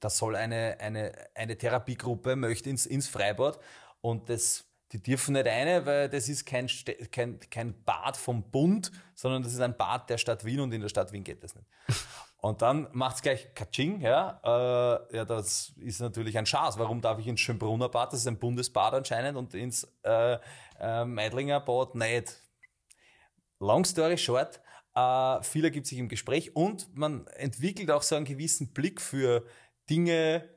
das 0.00 0.18
soll 0.18 0.36
eine, 0.36 0.78
eine, 0.80 1.12
eine 1.34 1.56
Therapiegruppe 1.56 2.36
möchte 2.36 2.70
ins, 2.70 2.86
ins 2.86 3.08
Freibad 3.08 3.58
und 4.00 4.28
das 4.28 4.64
die 4.92 5.02
dürfen 5.02 5.32
nicht 5.32 5.46
rein, 5.46 5.86
weil 5.86 6.08
das 6.08 6.28
ist 6.28 6.44
kein, 6.44 6.68
kein, 7.10 7.40
kein 7.40 7.82
Bad 7.84 8.16
vom 8.16 8.42
Bund, 8.50 8.92
sondern 9.14 9.42
das 9.42 9.54
ist 9.54 9.60
ein 9.60 9.76
Bad 9.76 10.10
der 10.10 10.18
Stadt 10.18 10.44
Wien 10.44 10.60
und 10.60 10.72
in 10.72 10.82
der 10.82 10.90
Stadt 10.90 11.12
Wien 11.12 11.24
geht 11.24 11.42
das 11.42 11.54
nicht. 11.54 11.66
Und 12.42 12.60
dann 12.60 12.88
macht's 12.90 13.22
gleich 13.22 13.54
Katsching, 13.54 14.00
ja. 14.00 14.40
Äh, 14.42 15.16
ja, 15.16 15.24
das 15.24 15.74
ist 15.76 16.00
natürlich 16.00 16.36
ein 16.36 16.44
Schatz. 16.44 16.76
Warum 16.76 17.00
darf 17.00 17.20
ich 17.20 17.28
ins 17.28 17.38
Schönbrunner 17.38 17.88
Bad, 17.88 18.12
das 18.12 18.18
ist 18.18 18.26
ein 18.26 18.36
Bundesbad 18.36 18.94
anscheinend, 18.94 19.38
und 19.38 19.54
ins 19.54 19.86
äh, 20.02 20.38
äh, 20.80 21.04
Meidlinger 21.04 21.60
Bad 21.60 21.94
nicht? 21.94 22.41
Long 23.62 23.84
story 23.84 24.18
short, 24.18 24.60
äh, 24.94 25.42
viel 25.42 25.64
ergibt 25.64 25.86
sich 25.86 25.98
im 25.98 26.08
Gespräch 26.08 26.54
und 26.56 26.94
man 26.96 27.26
entwickelt 27.28 27.90
auch 27.90 28.02
so 28.02 28.16
einen 28.16 28.24
gewissen 28.24 28.72
Blick 28.72 29.00
für 29.00 29.46
Dinge, 29.88 30.48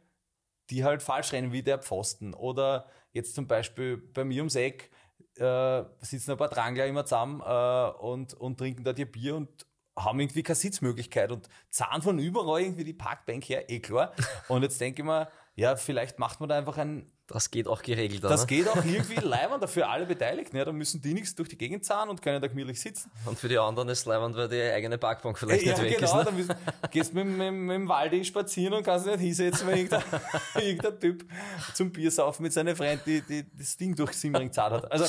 die 0.69 0.83
halt 0.83 1.03
falsch 1.03 1.31
rennen, 1.31 1.51
wie 1.51 1.63
der 1.63 1.79
Pfosten. 1.79 2.33
Oder 2.33 2.89
jetzt 3.13 3.35
zum 3.35 3.47
Beispiel 3.47 3.97
bei 3.97 4.25
mir 4.25 4.41
ums 4.41 4.55
Eck 4.55 4.91
äh, 5.37 5.83
sitzen 6.01 6.31
ein 6.31 6.37
paar 6.37 6.49
Drangler 6.49 6.87
immer 6.87 7.05
zusammen 7.05 7.41
äh, 7.41 7.97
und, 7.99 8.33
und 8.33 8.57
trinken 8.57 8.83
da 8.83 8.91
ihr 8.91 9.11
Bier 9.11 9.35
und 9.35 9.67
haben 9.97 10.19
irgendwie 10.19 10.43
keine 10.43 10.55
Sitzmöglichkeit 10.55 11.31
und 11.31 11.47
zahlen 11.69 12.01
von 12.01 12.19
überall 12.19 12.61
irgendwie 12.61 12.83
die 12.83 12.93
Parkbank 12.93 13.45
her, 13.45 13.69
eh 13.69 13.79
klar. 13.79 14.13
Und 14.49 14.63
jetzt 14.63 14.81
denke 14.81 15.01
ich 15.01 15.05
mir, 15.05 15.29
ja, 15.55 15.77
vielleicht 15.77 16.19
macht 16.19 16.41
man 16.41 16.49
da 16.49 16.57
einfach 16.57 16.77
ein. 16.77 17.11
Das 17.27 17.49
geht 17.49 17.67
auch 17.67 17.81
geregelt. 17.81 18.23
Das 18.23 18.41
ne? 18.41 18.47
geht 18.47 18.67
auch 18.67 18.75
irgendwie 18.85 19.15
leibend 19.15 19.67
für 19.67 19.87
alle 19.87 20.05
Beteiligten. 20.05 20.57
Ja, 20.57 20.65
da 20.65 20.71
müssen 20.71 21.01
die 21.01 21.13
nichts 21.13 21.33
durch 21.33 21.49
die 21.49 21.57
Gegend 21.57 21.83
zahlen 21.83 22.09
und 22.09 22.21
können 22.21 22.39
da 22.39 22.47
gemütlich 22.47 22.79
sitzen. 22.79 23.11
Und 23.25 23.39
für 23.39 23.47
die 23.47 23.57
anderen 23.57 23.89
ist 23.89 24.05
leibend, 24.05 24.35
weil 24.35 24.47
die 24.47 24.61
eigene 24.61 24.99
Parkbank 24.99 25.37
vielleicht 25.39 25.65
ja, 25.65 25.73
nicht 25.73 25.81
weg 25.81 25.97
genau, 25.97 26.19
ist. 26.21 26.31
Ne? 26.31 26.45
Dann 26.81 26.91
gehst 26.91 27.13
mit, 27.15 27.25
mit, 27.25 27.51
mit 27.51 27.75
dem 27.75 27.87
Waldi 27.87 28.23
spazieren 28.23 28.75
und 28.75 28.83
kannst 28.83 29.07
nicht 29.07 29.19
hinsetzen, 29.19 29.67
weil 29.67 29.77
irgendein, 29.77 30.03
irgendein 30.55 30.99
Typ 30.99 31.25
zum 31.73 31.91
Biersaufen 31.91 32.43
mit 32.43 32.53
seiner 32.53 32.75
Freundin 32.75 33.01
die, 33.05 33.21
die, 33.21 33.57
das 33.57 33.75
Ding 33.75 33.95
durch 33.95 34.13
Simmering 34.13 34.51
zahlt 34.51 34.73
hat. 34.73 34.91
Also 34.91 35.05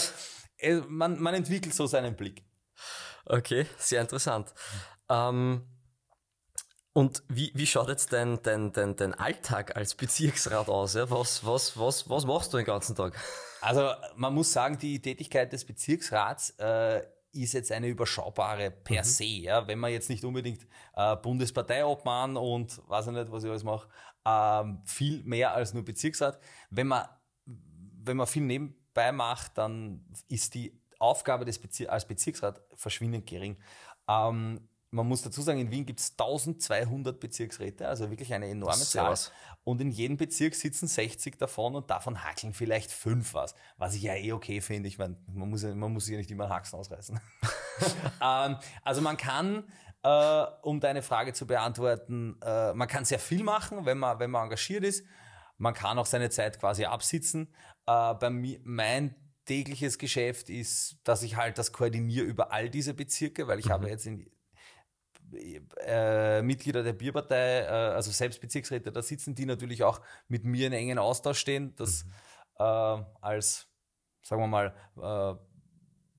äh, 0.57 0.77
man, 0.89 1.21
man 1.21 1.35
entwickelt 1.35 1.75
so 1.75 1.87
seinen 1.87 2.17
Blick. 2.17 2.45
Okay, 3.27 3.67
sehr 3.77 4.01
interessant. 4.01 4.55
Ähm, 5.11 5.67
und 6.97 7.23
wie, 7.29 7.53
wie 7.55 7.67
schaut 7.67 7.89
jetzt 7.89 8.15
dein, 8.15 8.43
dein, 8.43 8.73
dein, 8.73 8.97
dein 8.97 9.13
Alltag 9.13 9.77
als 9.77 9.95
Bezirksrat 9.95 10.71
aus? 10.71 10.95
Ja? 10.95 11.11
Was, 11.11 11.45
was, 11.45 11.79
was, 11.79 12.09
was 12.09 12.25
machst 12.25 12.55
du 12.55 12.57
den 12.57 12.65
ganzen 12.65 12.97
Tag? 12.97 13.15
Also 13.61 13.91
man 14.15 14.33
muss 14.33 14.51
sagen, 14.51 14.79
die 14.79 15.03
Tätigkeit 15.03 15.53
des 15.53 15.67
Bezirksrats 15.67 16.55
äh, 16.59 17.03
ist 17.33 17.53
jetzt 17.53 17.71
eine 17.71 17.89
überschaubare 17.89 18.71
per 18.71 19.03
mhm. 19.03 19.07
se. 19.07 19.25
Ja? 19.25 19.69
Wenn 19.69 19.79
man 19.79 19.93
jetzt 19.93 20.09
nicht 20.09 20.25
unbedingt 20.25 20.67
äh, 20.95 21.17
Bundesparteiobmann 21.17 22.39
und 22.39 22.81
weiß 22.89 23.09
ich 23.09 23.13
nicht, 23.13 23.31
was 23.31 23.45
ich 23.45 23.51
alles 23.51 23.63
mache, 23.63 23.89
ähm, 24.25 24.81
viel 24.87 25.23
mehr 25.25 25.53
als 25.53 25.75
nur 25.75 25.85
Bezirksrat. 25.85 26.41
Wenn 26.71 26.87
man, 26.87 27.07
wenn 27.45 28.17
man 28.17 28.27
viel 28.27 28.41
nebenbei 28.41 29.13
macht, 29.13 29.59
dann 29.59 30.03
ist 30.29 30.55
die 30.55 30.81
Aufgabe 30.99 31.45
des 31.45 31.59
Bezir 31.59 31.93
als 31.93 32.07
Bezirksrat 32.07 32.63
verschwindend 32.75 33.27
gering. 33.27 33.59
Ähm, 34.09 34.67
man 34.97 35.07
muss 35.07 35.23
dazu 35.23 35.43
sagen, 35.43 35.61
in 35.61 35.71
Wien 35.71 35.85
gibt 35.85 36.01
es 36.01 36.13
1200 36.13 37.21
Bezirksräte, 37.21 37.87
also 37.87 38.11
wirklich 38.11 38.33
eine 38.33 38.49
enorme 38.49 38.83
Zahl. 38.83 39.15
Und 39.63 39.81
in 39.81 39.91
jedem 39.91 40.17
Bezirk 40.17 40.55
sitzen 40.55 40.87
60 40.87 41.39
davon 41.39 41.75
und 41.75 41.91
davon 41.91 42.25
hackeln 42.25 42.55
vielleicht 42.55 42.91
fünf 42.91 43.35
was. 43.35 43.55
Was 43.77 43.95
ich 43.95 44.03
ja 44.03 44.15
eh 44.15 44.33
okay 44.33 44.61
finde. 44.61 44.89
Ich 44.89 44.99
meine, 44.99 45.17
man 45.27 45.51
muss, 45.51 45.63
ja, 45.63 45.75
man 45.75 45.93
muss 45.93 46.07
sich 46.07 46.13
ja 46.13 46.19
nicht 46.19 46.31
immer 46.31 46.49
Haxen 46.49 46.79
ausreißen. 46.79 47.21
ähm, 48.23 48.57
also 48.83 49.03
man 49.03 49.17
kann, 49.17 49.65
äh, 50.03 50.45
um 50.63 50.81
deine 50.81 51.03
Frage 51.03 51.33
zu 51.33 51.47
beantworten, 51.47 52.39
äh, 52.43 52.73
man 52.73 52.89
kann 52.89 53.05
sehr 53.05 53.19
viel 53.19 53.45
machen, 53.45 53.85
wenn 53.85 53.99
man, 53.99 54.19
wenn 54.19 54.31
man 54.31 54.45
engagiert 54.45 54.85
ist. 54.85 55.05
Man 55.59 55.75
kann 55.75 55.99
auch 55.99 56.07
seine 56.07 56.31
Zeit 56.31 56.59
quasi 56.59 56.85
absitzen. 56.87 57.53
Äh, 57.87 58.15
bei 58.15 58.31
mir, 58.31 58.61
mein 58.63 59.15
tägliches 59.45 59.99
Geschäft 59.99 60.49
ist, 60.49 60.99
dass 61.05 61.23
ich 61.23 61.37
halt 61.37 61.59
das 61.59 61.73
koordiniere 61.73 62.25
über 62.25 62.53
all 62.53 62.71
diese 62.71 62.95
Bezirke, 62.95 63.47
weil 63.47 63.59
ich 63.59 63.67
mhm. 63.67 63.73
habe 63.73 63.89
jetzt 63.89 64.07
in, 64.07 64.31
äh, 65.81 66.43
Mitglieder 66.43 66.83
der 66.83 66.93
Bierpartei, 66.93 67.61
äh, 67.61 67.67
also 67.67 68.11
selbst 68.11 68.41
Bezirksräte, 68.41 68.93
da 68.93 69.03
sitzen 69.03 69.35
die 69.35 69.47
natürlich 69.47 69.83
auch 69.83 70.01
mit 70.29 70.45
mir 70.45 70.67
in 70.67 70.73
engen 70.73 70.99
Austausch 70.99 71.39
stehen, 71.39 71.75
das 71.77 72.05
mhm. 72.05 72.11
äh, 72.59 73.05
als, 73.21 73.69
sagen 74.23 74.43
wir 74.43 74.47
mal, 74.47 74.75
äh, 75.01 75.39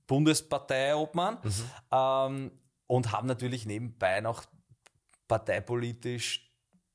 Bundesparteiobmann 0.07 1.39
mhm. 1.43 1.51
ähm, 1.91 2.51
und 2.87 3.11
haben 3.11 3.27
natürlich 3.27 3.65
nebenbei 3.65 4.21
noch 4.21 4.45
parteipolitisch 5.27 6.47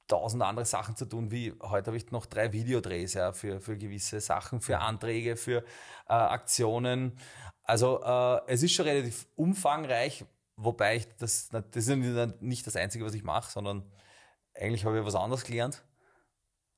tausend 0.08 0.42
andere 0.42 0.66
Sachen 0.66 0.96
zu 0.96 1.06
tun, 1.06 1.30
wie 1.30 1.54
heute 1.62 1.86
habe 1.86 1.96
ich 1.96 2.10
noch 2.10 2.26
drei 2.26 2.52
Videodrehs 2.52 3.14
ja, 3.14 3.32
für, 3.32 3.60
für 3.60 3.78
gewisse 3.78 4.20
Sachen, 4.20 4.60
für 4.60 4.78
Anträge, 4.78 5.36
für 5.36 5.64
äh, 6.06 6.12
Aktionen. 6.12 7.18
Also 7.62 8.02
äh, 8.02 8.40
es 8.46 8.62
ist 8.62 8.72
schon 8.72 8.86
relativ 8.86 9.26
umfangreich, 9.36 10.24
wobei 10.56 10.96
ich 10.96 11.08
das, 11.16 11.48
das 11.48 11.88
ist 11.88 12.40
nicht 12.40 12.66
das 12.66 12.76
Einzige, 12.76 13.04
was 13.04 13.14
ich 13.14 13.24
mache, 13.24 13.50
sondern 13.50 13.90
eigentlich 14.54 14.84
habe 14.84 14.98
ich 14.98 15.04
was 15.04 15.14
anderes 15.14 15.44
gelernt. 15.44 15.84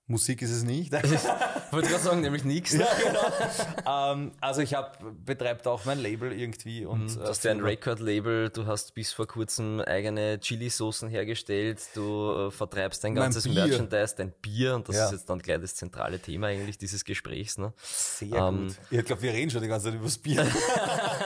Musik 0.07 0.43
ist 0.43 0.51
es 0.51 0.65
nicht. 0.65 0.93
Ich 0.93 1.73
wollte 1.73 1.89
gerade 1.89 2.03
sagen, 2.03 2.21
nämlich 2.21 2.45
nichts. 2.45 2.75
Ja, 2.75 2.87
genau. 3.03 4.13
ähm, 4.13 4.33
also 4.41 4.61
ich 4.61 4.75
habe 4.75 4.93
betreibt 5.25 5.67
auch 5.67 5.87
mein 5.87 5.99
Label 5.99 6.31
irgendwie 6.31 6.85
und 6.85 7.07
mhm, 7.07 7.15
du 7.15 7.23
hast 7.23 7.43
ja 7.43 7.53
ein 7.53 7.61
Record-Label. 7.61 8.51
Du 8.51 8.67
hast 8.67 8.95
bis 8.95 9.13
vor 9.13 9.27
kurzem 9.27 9.81
eigene 9.81 10.39
Chili-Soßen 10.39 11.09
hergestellt. 11.09 11.81
Du 11.95 12.33
äh, 12.33 12.51
vertreibst 12.51 13.03
dein 13.03 13.15
ganzes 13.15 13.49
Merchandise, 13.49 14.15
dein 14.17 14.33
Bier 14.43 14.75
und 14.75 14.89
das 14.89 14.97
ja. 14.97 15.07
ist 15.07 15.13
jetzt 15.13 15.31
dann 15.31 15.39
gleich 15.39 15.61
das 15.63 15.75
zentrale 15.75 16.19
Thema 16.19 16.49
eigentlich 16.49 16.77
dieses 16.77 17.05
Gesprächs. 17.05 17.57
Ne? 17.57 17.73
Sehr 17.83 18.35
ähm, 18.35 18.69
gut. 18.69 18.77
Ich 18.91 19.05
glaube, 19.07 19.23
wir 19.23 19.33
reden 19.33 19.51
schon 19.51 19.63
die 19.63 19.69
ganze 19.69 19.87
Zeit 19.87 19.95
über 19.95 20.05
das 20.05 20.19
Bier. 20.19 20.47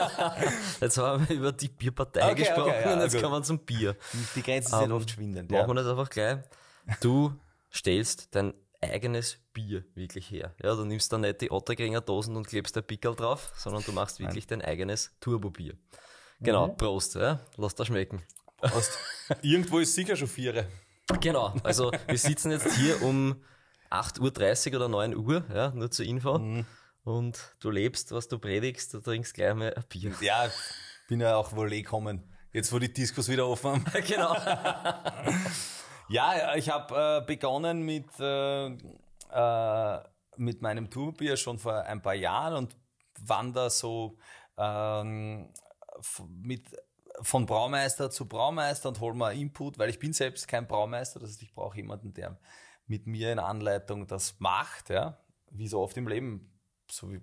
jetzt 0.81 0.97
haben 0.97 1.27
wir 1.27 1.35
über 1.35 1.51
die 1.51 1.67
Bierpartei 1.67 2.23
okay, 2.23 2.35
gesprochen 2.35 2.69
okay, 2.69 2.81
ja, 2.85 2.93
und 2.93 3.01
jetzt 3.01 3.13
gut. 3.13 3.21
kommen 3.21 3.35
wir 3.35 3.43
zum 3.43 3.59
Bier. 3.59 3.95
Die 4.35 4.41
Grenzen 4.41 4.71
sind 4.71 4.85
ähm, 4.85 4.91
oft 4.93 5.11
schwindend. 5.11 5.51
Machen 5.51 5.67
wir 5.67 5.75
das 5.75 5.87
einfach 5.87 6.09
gleich. 6.09 6.39
Du 7.01 7.33
stellst 7.71 8.33
dein 8.33 8.53
eigenes 8.81 9.37
Bier 9.53 9.83
wirklich 9.95 10.31
her. 10.31 10.53
Ja, 10.61 10.75
du 10.75 10.85
nimmst 10.85 11.11
da 11.11 11.17
nicht 11.17 11.41
die 11.41 11.51
Ottergringer 11.51 12.01
Dosen 12.01 12.35
und 12.35 12.47
klebst 12.47 12.75
der 12.75 12.81
Pickel 12.81 13.15
drauf, 13.15 13.51
sondern 13.55 13.83
du 13.83 13.91
machst 13.91 14.19
wirklich 14.19 14.47
dein 14.47 14.61
eigenes 14.61 15.11
Turbo-Bier. 15.19 15.73
Genau, 16.39 16.67
mhm. 16.67 16.77
Prost, 16.77 17.15
ja, 17.15 17.39
lass 17.57 17.75
das 17.75 17.87
schmecken. 17.87 18.23
Prost. 18.57 18.97
Irgendwo 19.41 19.79
ist 19.79 19.93
sicher 19.93 20.15
schon 20.15 20.27
Viere. 20.27 20.67
Genau, 21.19 21.55
also 21.63 21.91
wir 22.07 22.17
sitzen 22.17 22.51
jetzt 22.51 22.71
hier 22.75 23.01
um 23.01 23.43
8.30 23.89 24.69
Uhr 24.69 24.75
oder 24.77 24.87
9 24.87 25.15
Uhr, 25.15 25.43
ja, 25.53 25.71
nur 25.71 25.91
zur 25.91 26.05
Info. 26.05 26.37
Mhm. 26.37 26.65
Und 27.03 27.55
du 27.59 27.71
lebst, 27.71 28.11
was 28.11 28.27
du 28.27 28.37
predigst, 28.37 28.93
du 28.93 28.99
trinkst 28.99 29.33
gleich 29.33 29.55
mal 29.55 29.73
ein 29.73 29.83
Bier. 29.89 30.13
Ja, 30.21 30.49
bin 31.07 31.21
ja 31.21 31.35
auch 31.35 31.53
wohl 31.55 31.73
eh 31.73 31.83
kommen. 31.83 32.23
Jetzt, 32.51 32.71
wo 32.71 32.79
die 32.79 32.91
Diskos 32.91 33.27
wieder 33.27 33.47
offen 33.47 33.71
haben. 33.71 33.85
genau. 34.07 34.35
Ja, 36.09 36.55
ich 36.55 36.69
habe 36.69 37.21
äh, 37.21 37.25
begonnen 37.25 37.83
mit, 37.83 38.07
äh, 38.19 38.65
äh, 38.65 40.03
mit 40.37 40.61
meinem 40.61 40.89
Tourbier 40.89 41.37
schon 41.37 41.59
vor 41.59 41.83
ein 41.83 42.01
paar 42.01 42.15
Jahren 42.15 42.55
und 42.55 42.75
wandere 43.19 43.69
so 43.69 44.17
ähm, 44.57 45.53
mit, 46.27 46.75
von 47.21 47.45
Braumeister 47.45 48.09
zu 48.09 48.27
Braumeister 48.27 48.89
und 48.89 48.99
hole 49.01 49.13
mal 49.13 49.37
Input, 49.37 49.77
weil 49.77 49.91
ich 49.91 49.99
bin 49.99 50.11
selbst 50.11 50.47
kein 50.47 50.67
Braumeister, 50.67 51.19
das 51.19 51.29
heißt, 51.29 51.43
ich 51.43 51.53
brauche 51.53 51.77
jemanden, 51.77 52.11
der 52.13 52.39
mit 52.87 53.05
mir 53.05 53.31
in 53.31 53.37
Anleitung 53.37 54.07
das 54.07 54.39
macht, 54.39 54.89
ja, 54.89 55.19
wie 55.51 55.67
so 55.67 55.79
oft 55.79 55.95
im 55.95 56.07
Leben, 56.07 56.59
so 56.89 57.11
wie, 57.11 57.21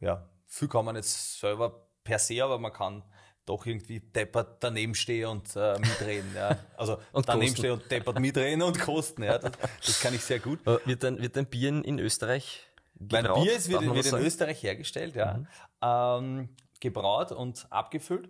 ja, 0.00 0.28
viel 0.46 0.66
kann 0.66 0.84
man 0.84 0.96
jetzt 0.96 1.38
selber 1.38 1.88
per 2.02 2.18
se, 2.18 2.42
aber 2.42 2.58
man 2.58 2.72
kann 2.72 3.04
doch 3.46 3.64
irgendwie 3.64 4.00
deppert 4.00 4.62
daneben 4.62 4.94
stehe 4.94 5.30
und 5.30 5.54
äh, 5.56 5.78
mitreden. 5.78 6.34
Ja. 6.34 6.58
Also 6.76 6.98
und 7.12 7.28
daneben 7.28 7.56
stehe 7.56 7.72
und 7.72 7.90
deppert 7.90 8.20
mitreden 8.20 8.62
und 8.62 8.78
kosten. 8.78 9.22
Ja. 9.22 9.38
Das, 9.38 9.52
das 9.84 10.00
kann 10.00 10.12
ich 10.14 10.22
sehr 10.22 10.40
gut. 10.40 10.64
Wird 10.66 11.02
dein, 11.02 11.22
wird 11.22 11.36
dein 11.36 11.46
Bier 11.46 11.68
in 11.68 11.98
Österreich 11.98 12.66
gebraut? 12.94 13.22
Mein 13.22 13.42
Bier 13.44 13.56
ist, 13.56 13.68
wird, 13.70 13.82
wird 13.82 14.06
in 14.06 14.16
Österreich 14.16 14.62
hergestellt, 14.62 15.14
ja. 15.14 15.38
Mhm. 15.38 15.46
Ähm, 15.80 16.56
gebraut 16.80 17.32
und 17.32 17.66
abgefüllt. 17.70 18.28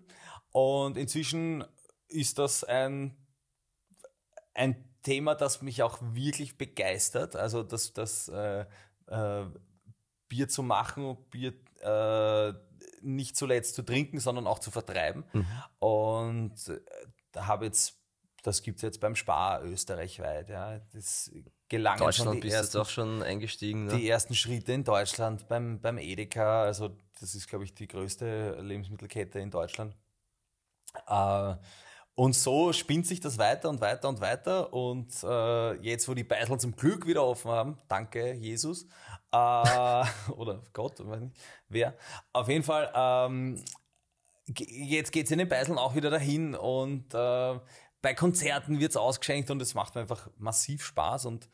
Und 0.52 0.96
inzwischen 0.96 1.64
ist 2.08 2.38
das 2.38 2.62
ein, 2.62 3.16
ein 4.54 4.84
Thema, 5.02 5.34
das 5.34 5.62
mich 5.62 5.82
auch 5.82 5.98
wirklich 6.02 6.58
begeistert. 6.58 7.36
Also 7.36 7.62
das, 7.62 7.92
das 7.92 8.28
äh, 8.28 8.66
äh, 9.06 9.46
Bier 10.28 10.48
zu 10.48 10.62
machen, 10.62 11.16
Bier 11.30 11.52
äh, 11.80 12.52
nicht 13.02 13.36
zuletzt 13.36 13.74
zu 13.74 13.82
trinken, 13.82 14.20
sondern 14.20 14.46
auch 14.46 14.58
zu 14.58 14.70
vertreiben. 14.70 15.24
Mhm. 15.32 15.46
Und 15.78 16.54
äh, 16.68 16.80
habe 17.38 17.66
jetzt, 17.66 17.98
das 18.42 18.62
gibt 18.62 18.76
es 18.76 18.82
jetzt 18.82 19.00
beim 19.00 19.16
Spar 19.16 19.62
österreichweit. 19.64 20.48
Ja. 20.48 20.78
Das 20.92 21.30
gelangen 21.68 21.98
Deutschland 21.98 22.30
schon 22.30 22.36
die 22.36 22.40
bist 22.42 22.54
ersten, 22.54 22.78
auch 22.78 22.88
schon 22.88 23.22
eingestiegen. 23.22 23.86
Ne? 23.86 23.96
Die 23.96 24.08
ersten 24.08 24.34
Schritte 24.34 24.72
in 24.72 24.84
Deutschland 24.84 25.48
beim, 25.48 25.80
beim 25.80 25.98
Edeka, 25.98 26.62
also 26.62 26.96
das 27.20 27.34
ist, 27.34 27.48
glaube 27.48 27.64
ich, 27.64 27.74
die 27.74 27.88
größte 27.88 28.60
Lebensmittelkette 28.60 29.38
in 29.40 29.50
Deutschland. 29.50 29.96
Äh, 31.06 31.54
und 32.14 32.34
so 32.34 32.72
spinnt 32.72 33.06
sich 33.06 33.20
das 33.20 33.36
weiter 33.36 33.68
und 33.68 33.82
weiter 33.82 34.08
und 34.08 34.20
weiter. 34.20 34.72
Und 34.72 35.12
äh, 35.22 35.74
jetzt, 35.82 36.08
wo 36.08 36.14
die 36.14 36.24
Beisel 36.24 36.58
zum 36.58 36.74
Glück 36.74 37.06
wieder 37.06 37.22
offen 37.22 37.50
haben, 37.50 37.78
danke 37.88 38.32
Jesus, 38.32 38.86
oder 40.36 40.62
Gott, 40.72 41.06
weiß 41.06 41.20
nicht, 41.20 41.36
wer. 41.68 41.94
Auf 42.32 42.48
jeden 42.48 42.62
Fall, 42.62 42.90
ähm, 42.94 43.62
jetzt 44.46 45.12
geht's 45.12 45.30
in 45.30 45.38
den 45.38 45.48
Beiseln 45.48 45.78
auch 45.78 45.94
wieder 45.94 46.10
dahin 46.10 46.54
und 46.54 47.12
äh, 47.14 47.58
bei 48.02 48.14
Konzerten 48.14 48.78
wird's 48.78 48.96
ausgeschenkt 48.96 49.50
und 49.50 49.60
es 49.60 49.74
macht 49.74 49.94
mir 49.94 50.02
einfach 50.02 50.28
massiv 50.38 50.84
Spaß 50.84 51.26
und 51.26 51.48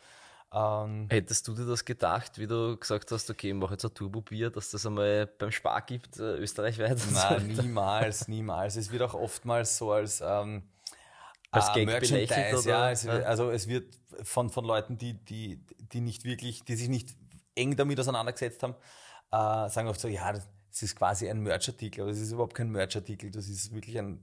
ähm, 0.54 1.06
Hättest 1.08 1.48
du 1.48 1.54
dir 1.54 1.64
das 1.64 1.84
gedacht, 1.84 2.38
wie 2.38 2.46
du 2.46 2.76
gesagt 2.76 3.10
hast, 3.10 3.30
okay, 3.30 3.48
ich 3.48 3.54
mache 3.54 3.72
jetzt 3.72 3.86
ein 3.86 3.94
Turbo-Bier, 3.94 4.50
dass 4.50 4.70
das 4.70 4.84
einmal 4.84 5.26
beim 5.26 5.50
Spar 5.50 5.80
gibt, 5.80 6.18
äh, 6.18 6.36
österreichweit? 6.36 6.98
Nein, 7.10 7.46
niemals, 7.46 8.28
niemals. 8.28 8.76
Es 8.76 8.92
wird 8.92 9.00
auch 9.00 9.14
oftmals 9.14 9.78
so 9.78 9.92
als, 9.92 10.20
ähm, 10.20 10.64
Als 11.50 11.70
äh, 11.70 11.72
Gag 11.72 11.86
Merchandise, 11.86 12.58
oder? 12.58 12.68
ja, 12.68 12.90
es. 12.90 13.06
Also 13.08 13.50
es 13.50 13.66
wird 13.66 13.94
von, 14.24 14.50
von 14.50 14.66
Leuten, 14.66 14.98
die, 14.98 15.14
die, 15.14 15.64
die 15.90 16.02
nicht 16.02 16.24
wirklich, 16.24 16.64
die 16.64 16.76
sich 16.76 16.90
nicht 16.90 17.16
eng 17.54 17.76
damit 17.76 17.98
auseinandergesetzt 18.00 18.62
haben, 18.62 18.74
äh, 19.30 19.68
sagen 19.68 19.88
oft 19.88 20.00
so, 20.00 20.08
ja, 20.08 20.32
das 20.32 20.46
ist 20.82 20.96
quasi 20.96 21.28
ein 21.28 21.40
Merchartikel, 21.40 22.02
aber 22.02 22.10
es 22.10 22.18
ist 22.18 22.32
überhaupt 22.32 22.54
kein 22.54 22.70
Merchartikel, 22.70 23.30
das 23.30 23.48
ist 23.48 23.74
wirklich 23.74 23.98
ein, 23.98 24.22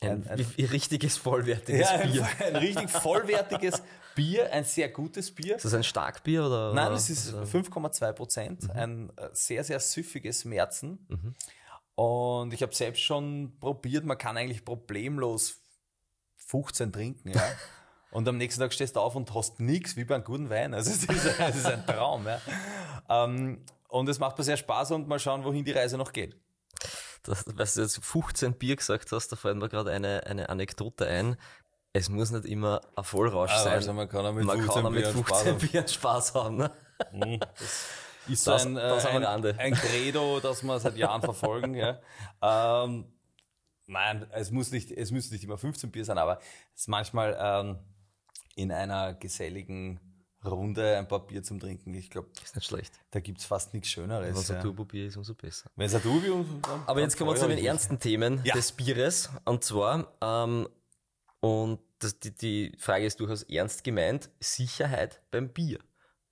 Ein, 0.00 0.26
ein, 0.28 0.40
ein 0.40 0.40
richtiges, 0.72 1.16
vollwertiges 1.18 1.80
ja, 1.90 1.98
ein, 1.98 2.12
Bier. 2.12 2.28
ein 2.40 2.56
richtig 2.56 2.90
vollwertiges 2.90 3.82
Bier, 4.14 4.52
ein 4.52 4.64
sehr 4.64 4.88
gutes 4.88 5.34
Bier. 5.34 5.56
Ist 5.56 5.64
das 5.64 5.74
ein 5.74 5.84
Starkbier 5.84 6.46
oder? 6.46 6.72
Nein, 6.74 6.92
es 6.92 7.10
ist 7.10 7.34
Also, 7.34 7.58
5,2 7.58 8.12
Prozent, 8.12 8.70
ein 8.70 9.10
äh, 9.16 9.28
sehr, 9.32 9.62
sehr 9.64 9.78
süffiges 9.80 10.44
Märzen. 10.44 11.06
Mhm. 11.08 11.34
Und 11.96 12.52
ich 12.52 12.62
habe 12.62 12.74
selbst 12.74 13.02
schon 13.02 13.56
probiert, 13.60 14.04
man 14.04 14.18
kann 14.18 14.36
eigentlich 14.36 14.64
problemlos 14.64 15.60
15 16.36 16.92
trinken, 16.92 17.28
ja. 17.30 17.42
Und 18.14 18.28
am 18.28 18.36
nächsten 18.38 18.60
Tag 18.60 18.72
stehst 18.72 18.94
du 18.96 19.00
auf 19.00 19.16
und 19.16 19.34
hast 19.34 19.58
nichts 19.60 19.96
wie 19.96 20.04
bei 20.04 20.14
einem 20.14 20.24
guten 20.24 20.48
Wein. 20.48 20.72
Also 20.72 20.90
es 20.92 21.02
ist, 21.04 21.10
es 21.40 21.56
ist 21.56 21.66
ein 21.66 21.84
Traum, 21.84 22.24
ja. 22.26 22.40
Ähm, 23.08 23.64
und 23.88 24.08
es 24.08 24.18
macht 24.20 24.38
mir 24.38 24.44
sehr 24.44 24.56
Spaß 24.56 24.92
und 24.92 25.08
mal 25.08 25.18
schauen, 25.18 25.44
wohin 25.44 25.64
die 25.64 25.72
Reise 25.72 25.98
noch 25.98 26.12
geht. 26.12 26.36
das, 27.24 27.44
weil 27.46 27.66
du 27.66 27.80
jetzt 27.82 28.02
15 28.04 28.54
Bier 28.54 28.76
gesagt 28.76 29.10
hast, 29.12 29.28
da 29.32 29.36
fällt 29.36 29.56
mir 29.56 29.68
gerade 29.68 29.90
eine, 29.90 30.24
eine 30.26 30.48
Anekdote 30.48 31.06
ein. 31.06 31.36
Es 31.92 32.08
muss 32.08 32.30
nicht 32.30 32.44
immer 32.44 32.80
ein 32.96 33.02
Vollrausch 33.04 33.50
Aber 33.52 33.62
sein. 33.64 33.72
also 33.74 33.92
man 33.92 34.08
kann 34.08 34.24
auch 34.26 34.32
mit 34.32 34.44
man 34.44 34.58
15 34.58 34.74
kann 34.74 34.86
auch 34.86 34.90
mit 34.90 35.02
Bieren 35.02 35.24
15 35.24 35.36
Spaß 35.36 35.46
haben. 35.46 35.58
Bieren 35.58 35.88
Spaß 35.88 36.34
haben. 36.34 36.56
Ne? 36.56 37.40
Ist 38.28 38.46
Das- 38.46 38.64
ein, 38.64 38.76
äh, 38.76 38.80
das 38.80 39.06
ein, 39.06 39.22
Rande. 39.24 39.54
ein 39.58 39.74
Credo, 39.74 40.38
das 40.40 40.62
wir 40.62 40.78
seit 40.80 40.96
Jahren 40.96 41.20
verfolgen. 41.20 41.74
Ja. 41.74 42.00
Ähm, 42.42 43.12
nein, 43.86 44.26
es 44.32 44.50
muss 44.50 44.70
nicht, 44.70 44.90
es 44.92 45.10
müssen 45.10 45.32
nicht 45.34 45.44
immer 45.44 45.58
15 45.58 45.90
Bier 45.90 46.04
sein, 46.04 46.16
aber 46.18 46.38
es 46.74 46.82
ist 46.82 46.88
manchmal 46.88 47.36
ähm, 47.40 47.78
in 48.56 48.72
einer 48.72 49.14
geselligen 49.14 50.00
Runde 50.44 50.98
ein 50.98 51.08
paar 51.08 51.26
Bier 51.26 51.42
zum 51.42 51.58
Trinken. 51.58 51.94
Ich 51.94 52.10
glaube, 52.10 52.28
Ist 52.42 52.54
nicht 52.54 52.66
schlecht. 52.66 52.92
da 53.12 53.20
gibt's 53.20 53.46
fast 53.46 53.72
nichts 53.72 53.88
Wenn 53.96 54.04
Schöneres. 54.04 54.38
es 54.38 54.50
ein. 54.50 54.60
Turbo-Bier 54.62 55.06
ist, 55.06 55.16
umso 55.16 55.34
besser. 55.34 55.70
Wenn 55.76 55.86
es 55.86 55.94
ein 55.94 56.02
Turbo 56.02 56.40
ist, 56.42 56.48
dann- 56.66 56.82
Aber 56.86 57.00
jetzt 57.00 57.16
kommen 57.16 57.30
wir 57.30 57.36
zu 57.40 57.48
den 57.48 57.64
ernsten 57.64 57.98
Themen 57.98 58.40
Ja. 58.44 58.54
des 58.54 58.72
Bieres. 58.72 59.30
Und 59.46 59.64
zwar, 59.64 60.12
ähm, 60.20 60.68
und 61.40 61.80
das, 61.98 62.18
die, 62.18 62.34
die 62.34 62.76
Frage 62.78 63.06
ist 63.06 63.20
durchaus 63.20 63.42
ernst 63.44 63.84
gemeint, 63.84 64.30
Sicherheit 64.40 65.22
beim 65.30 65.48
Bier. 65.50 65.78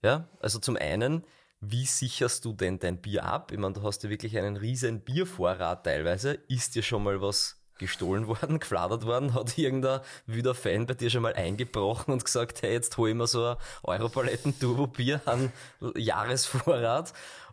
Ja, 0.03 0.29
also 0.41 0.59
zum 0.59 0.77
einen, 0.77 1.25
wie 1.61 1.87
sicherst 1.87 2.45
du 2.45 2.53
denn 2.53 2.79
dein 2.81 3.01
Bier 3.01 3.25
ab? 3.25 3.51
Ich 3.53 3.59
meine, 3.59 3.73
du 3.75 3.83
hast 3.83 4.03
ja 4.03 4.11
wirklich 4.11 4.37
einen 4.37 4.57
riesen 4.57 5.01
Biervorrat 5.01 5.85
teilweise. 5.85 6.35
Ist 6.49 6.75
dir 6.75 6.83
schon 6.83 7.05
mal 7.05 7.21
was 7.23 7.62
gestohlen 7.79 8.27
worden, 8.27 8.59
gefladert 8.61 9.07
worden? 9.07 9.35
Hat 9.35 9.57
irgendein 9.59 10.01
wüder 10.27 10.55
Fan 10.55 10.87
bei 10.87 10.95
dir 10.95 11.11
schon 11.11 11.23
mal 11.23 11.35
eingebrochen 11.35 12.13
und 12.13 12.25
gesagt, 12.25 12.63
hey, 12.63 12.73
jetzt 12.73 12.97
hol 12.97 13.11
ich 13.11 13.15
mir 13.15 13.27
so 13.27 13.47
ein 13.47 13.57
Europaletten 13.83 14.59
Turbo 14.59 14.87
Bier 14.87 15.21
an 15.27 15.53
Jahresvorrat? 15.97 17.13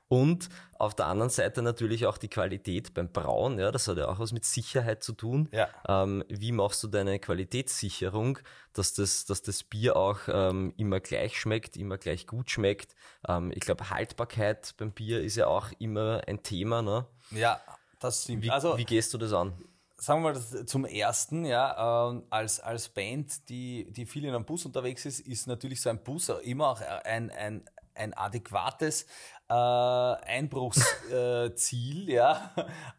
Und 0.10 0.50
auf 0.80 0.96
der 0.96 1.06
anderen 1.06 1.30
Seite 1.30 1.62
natürlich 1.62 2.08
auch 2.08 2.18
die 2.18 2.30
Qualität 2.30 2.96
beim 2.96 3.12
Brauen, 3.12 3.60
ja, 3.60 3.72
das 3.72 3.88
hat 3.88 3.98
ja 3.98 4.08
auch 4.08 4.18
was 4.18 4.32
mit 4.32 4.44
Sicherheit 4.44 5.04
zu 5.04 5.14
tun. 5.14 5.50
Ja. 5.52 5.70
Ähm, 5.88 6.24
wie 6.30 6.52
machst 6.52 6.82
du 6.82 6.88
deine 6.88 7.20
Qualitätssicherung, 7.20 8.40
dass 8.74 8.96
das, 8.96 9.26
dass 9.26 9.44
das 9.44 9.62
Bier 9.62 9.96
auch 9.96 10.22
ähm, 10.28 10.74
immer 10.78 11.00
gleich 11.00 11.39
schmeckt, 11.39 11.78
immer 11.78 12.00
gleich 12.00 12.26
gut 12.26 12.50
schmeckt? 12.50 12.96
Ähm, 13.28 13.52
ich 13.54 13.60
glaube, 13.60 13.91
Haltbarkeit 13.91 14.74
beim 14.78 14.91
Bier 14.93 15.22
ist 15.22 15.36
ja 15.36 15.46
auch 15.46 15.67
immer 15.78 16.22
ein 16.28 16.41
Thema. 16.41 16.82
Ne? 16.82 17.06
Ja, 17.30 17.62
das 18.00 18.24
stimmt. 18.24 18.43
Wie, 18.43 18.50
also, 18.50 18.80
wie 18.80 18.86
gehst 18.86 19.13
du 19.13 19.20
das 19.20 19.32
an? 19.32 19.54
Sagen 20.00 20.24
wir 20.24 20.34
mal 20.34 20.66
zum 20.66 20.86
ersten, 20.86 21.46
ja, 21.46 22.10
ähm, 22.10 22.24
als, 22.30 22.60
als 22.60 22.90
Band, 22.90 23.50
die, 23.50 23.92
die 23.92 24.06
viel 24.06 24.26
in 24.26 24.34
einem 24.34 24.46
Bus 24.46 24.66
unterwegs 24.66 25.06
ist, 25.06 25.20
ist 25.22 25.48
natürlich 25.48 25.82
so 25.82 25.90
ein 25.90 26.04
Bus 26.04 26.30
immer 26.30 26.70
auch 26.70 26.82
ein, 27.04 27.32
ein, 27.32 27.66
ein 27.96 28.14
adäquates 28.14 29.08
äh, 29.50 29.54
Einbruchsziel, 29.54 32.10
äh, 32.10 32.14
ja. 32.20 32.52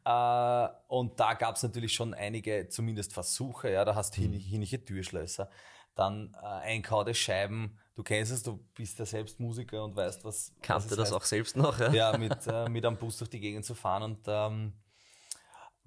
Äh, 0.04 0.68
und 0.88 1.18
da 1.18 1.34
gab 1.34 1.56
es 1.56 1.62
natürlich 1.62 1.94
schon 1.94 2.12
einige, 2.12 2.68
zumindest 2.68 3.12
Versuche, 3.12 3.70
ja, 3.70 3.84
da 3.84 3.94
hast 3.94 4.16
du 4.16 4.20
hin, 4.20 4.32
hinnige 4.32 4.84
Türschlösser, 4.84 5.48
dann 5.94 6.36
äh, 6.42 6.46
einkaude 6.46 7.14
Scheiben, 7.14 7.78
du 7.94 8.02
kennst 8.02 8.32
es, 8.32 8.42
du 8.42 8.58
bist 8.74 8.98
ja 8.98 9.06
selbst 9.06 9.40
Musiker 9.40 9.84
und 9.84 9.96
weißt, 9.96 10.24
was. 10.24 10.52
Kannte 10.62 10.86
es 10.86 10.90
das 10.90 11.00
heißt 11.00 11.12
auch 11.12 11.24
selbst 11.24 11.56
noch? 11.56 11.78
Ja? 11.78 11.92
ja, 11.92 12.18
mit, 12.18 12.46
äh, 12.46 12.68
mit 12.68 12.84
einem 12.84 12.96
Bus 12.96 13.18
durch 13.18 13.30
die 13.30 13.40
Gegend 13.40 13.64
zu 13.64 13.74
fahren. 13.74 14.02
Und 14.02 14.20
ähm, 14.26 14.72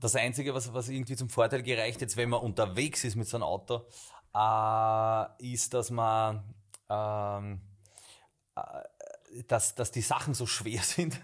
das 0.03 0.15
Einzige, 0.15 0.53
was, 0.53 0.73
was 0.73 0.89
irgendwie 0.89 1.15
zum 1.15 1.29
Vorteil 1.29 1.63
gereicht, 1.63 2.01
jetzt 2.01 2.17
wenn 2.17 2.29
man 2.29 2.41
unterwegs 2.41 3.03
ist 3.03 3.15
mit 3.15 3.27
so 3.27 3.37
einem 3.37 3.43
Auto, 3.43 3.85
äh, 4.35 5.53
ist, 5.53 5.73
dass 5.73 5.91
man 5.91 6.43
ähm, 6.89 7.61
äh, 8.55 8.61
dass, 9.47 9.73
dass 9.73 9.91
die 9.91 10.01
Sachen 10.01 10.33
so 10.33 10.45
schwer 10.45 10.81
sind, 10.83 11.19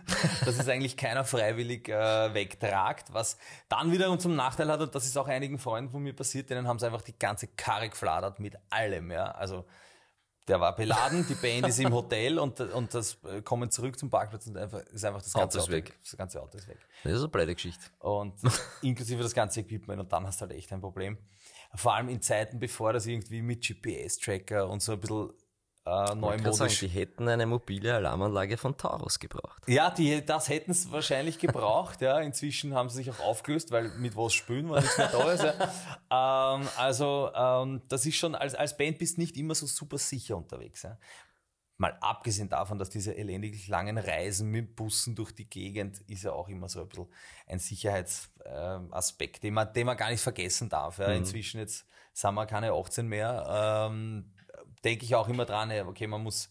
dass 0.46 0.58
es 0.58 0.68
eigentlich 0.68 0.98
keiner 0.98 1.24
freiwillig 1.24 1.90
äh, 1.90 2.34
wegtragt, 2.34 3.14
was 3.14 3.38
dann 3.68 3.92
wiederum 3.92 4.20
zum 4.20 4.36
Nachteil 4.36 4.70
hat, 4.70 4.82
und 4.82 4.96
das 4.96 5.06
ist 5.06 5.18
auch 5.18 5.28
einigen 5.28 5.60
Freunden 5.60 5.92
von 5.92 6.02
mir 6.02 6.14
passiert, 6.14 6.50
denen 6.50 6.68
haben 6.68 6.80
sie 6.80 6.86
einfach 6.86 7.02
die 7.02 7.18
ganze 7.18 7.48
Karre 7.48 7.90
gefladert 7.90 8.40
mit 8.40 8.56
allem, 8.70 9.12
ja, 9.12 9.32
also 9.32 9.66
der 10.50 10.60
war 10.60 10.76
beladen, 10.76 11.26
die 11.30 11.36
Band 11.36 11.68
ist 11.68 11.80
im 11.80 11.94
Hotel 11.94 12.40
und, 12.40 12.60
und 12.60 12.94
das 12.94 13.18
äh, 13.24 13.42
kommen 13.42 13.70
zurück 13.70 13.98
zum 13.98 14.10
Parkplatz 14.10 14.48
und 14.48 14.58
einfach, 14.58 14.80
ist 14.80 15.06
einfach 15.06 15.22
das 15.22 15.34
ganze 15.34 15.60
Auto 15.60 15.66
Auto 15.66 15.72
weg. 15.72 15.94
Das 16.04 16.18
ganze 16.18 16.42
Auto 16.42 16.58
ist 16.58 16.68
weg. 16.68 16.80
Das 17.04 17.14
ist 17.14 17.20
eine 17.20 17.28
blöde 17.28 17.54
Geschichte. 17.54 17.86
Und 18.00 18.34
inklusive 18.82 19.22
das 19.22 19.34
ganze 19.34 19.62
Equipment 19.62 20.02
und 20.02 20.12
dann 20.12 20.26
hast 20.26 20.42
du 20.42 20.48
halt 20.48 20.58
echt 20.58 20.74
ein 20.74 20.82
Problem. 20.82 21.18
Vor 21.76 21.94
allem 21.94 22.10
in 22.10 22.22
Zeiten, 22.22 22.60
bevor 22.60 22.94
das 22.94 23.06
irgendwie 23.06 23.44
mit 23.44 23.62
GPS-Tracker 23.66 24.68
und 24.68 24.82
so 24.82 24.94
ein 24.94 25.00
bisschen 25.00 25.30
äh, 25.90 26.08
kann 26.08 26.08
sagen, 26.08 26.20
neumodisch 26.22 26.80
die 26.80 26.88
hätten 26.88 27.28
eine 27.28 27.46
mobile 27.46 27.96
Alarmanlage 27.96 28.58
von 28.58 28.78
Taurus 28.78 29.20
gebraucht. 29.20 29.64
ja, 29.68 29.90
die, 29.90 30.24
das 30.26 30.50
hätten 30.50 30.74
sie 30.74 30.92
wahrscheinlich 30.92 31.40
gebraucht. 31.40 32.02
Ja. 32.10 32.20
Inzwischen 32.20 32.74
haben 32.74 32.90
sie 32.90 32.98
sich 32.98 33.12
auch 33.12 33.20
aufgelöst, 33.20 33.72
weil 33.72 33.90
mit 33.90 34.16
was 34.16 34.34
spülen, 34.34 34.70
weil 34.70 34.82
nichts 34.82 34.98
mehr 34.98 35.08
da 35.08 35.32
ist. 35.32 35.44
Ja. 35.44 35.54
Ähm, 36.12 36.68
also 36.78 37.30
ähm, 37.36 37.82
das 37.88 38.06
ist 38.06 38.16
schon, 38.16 38.34
als, 38.34 38.56
als 38.56 38.76
Band 38.76 38.98
bist 38.98 39.18
du 39.18 39.22
nicht 39.22 39.38
immer 39.38 39.54
so 39.54 39.68
super 39.68 40.00
sicher 40.00 40.38
unterwegs. 40.38 40.82
Ja. 40.82 40.98
Mal 41.78 41.96
abgesehen 42.02 42.50
davon, 42.50 42.80
dass 42.80 42.90
diese 42.90 43.14
elendiglich 43.14 43.68
langen 43.68 43.98
Reisen 43.98 44.50
mit 44.50 44.76
Bussen 44.76 45.16
durch 45.16 45.32
die 45.34 45.48
Gegend 45.50 46.02
ist 46.08 46.24
ja 46.24 46.32
auch 46.32 46.50
immer 46.50 46.68
so 46.68 46.82
ein 46.82 46.90
bisschen 46.90 47.08
ein 47.48 47.60
Sicherheitsaspekt, 47.60 49.44
den 49.44 49.54
man, 49.54 49.72
den 49.72 49.86
man 49.86 49.98
gar 49.98 50.10
nicht 50.10 50.22
vergessen 50.22 50.68
darf. 50.68 50.98
Ja. 50.98 51.10
Inzwischen 51.10 51.60
jetzt 51.60 51.86
sind 52.12 52.34
wir 52.34 52.46
keine 52.48 52.74
18 52.74 53.08
mehr. 53.08 53.88
Ähm, 53.90 54.32
denke 54.84 55.06
ich 55.06 55.16
auch 55.16 55.28
immer 55.28 55.46
dran, 55.46 55.72
okay, 55.88 56.08
man 56.08 56.24
muss 56.24 56.50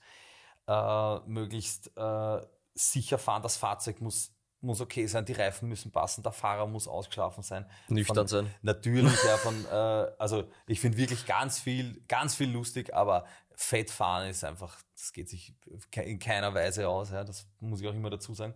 äh, 0.67 1.19
möglichst 1.27 1.91
äh, 1.97 2.41
sicher 2.75 3.19
fahren. 3.19 3.43
Das 3.43 3.57
Fahrzeug 3.57 4.01
muss, 4.01 4.35
muss 4.61 4.81
okay 4.81 5.07
sein, 5.07 5.25
die 5.25 5.33
Reifen 5.33 5.69
müssen 5.69 5.91
passen, 5.91 6.23
der 6.23 6.33
Fahrer 6.33 6.67
muss 6.67 6.89
ausgeschlafen 6.89 7.43
sein. 7.43 7.69
Nüchtern 7.89 8.17
von, 8.17 8.27
sein. 8.29 8.55
Natürlich, 8.63 9.23
ja, 9.25 9.37
von, 9.39 9.65
äh, 9.67 10.13
also 10.19 10.45
ich 10.67 10.81
finde 10.81 10.99
wirklich 10.99 11.27
ganz 11.27 11.59
viel, 11.59 12.03
ganz 12.09 12.35
viel 12.35 12.51
lustig, 12.51 12.95
aber 12.95 13.25
fett 13.55 13.91
fahren 13.91 14.29
ist 14.29 14.45
einfach, 14.45 14.79
das 14.95 15.13
geht 15.13 15.29
sich 15.29 15.55
in 15.95 16.19
keiner 16.19 16.55
Weise 16.55 16.89
aus, 16.89 17.11
ja, 17.11 17.25
das 17.25 17.49
muss 17.61 17.81
ich 17.81 17.89
auch 17.89 17.95
immer 17.95 18.11
dazu 18.11 18.35
sagen. 18.35 18.55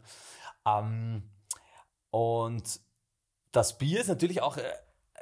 Ähm, 0.65 1.31
und 2.11 2.81
das 3.51 3.79
Bier 3.79 4.01
ist 4.01 4.09
natürlich 4.09 4.43
auch, 4.43 4.57
äh, 4.59 4.73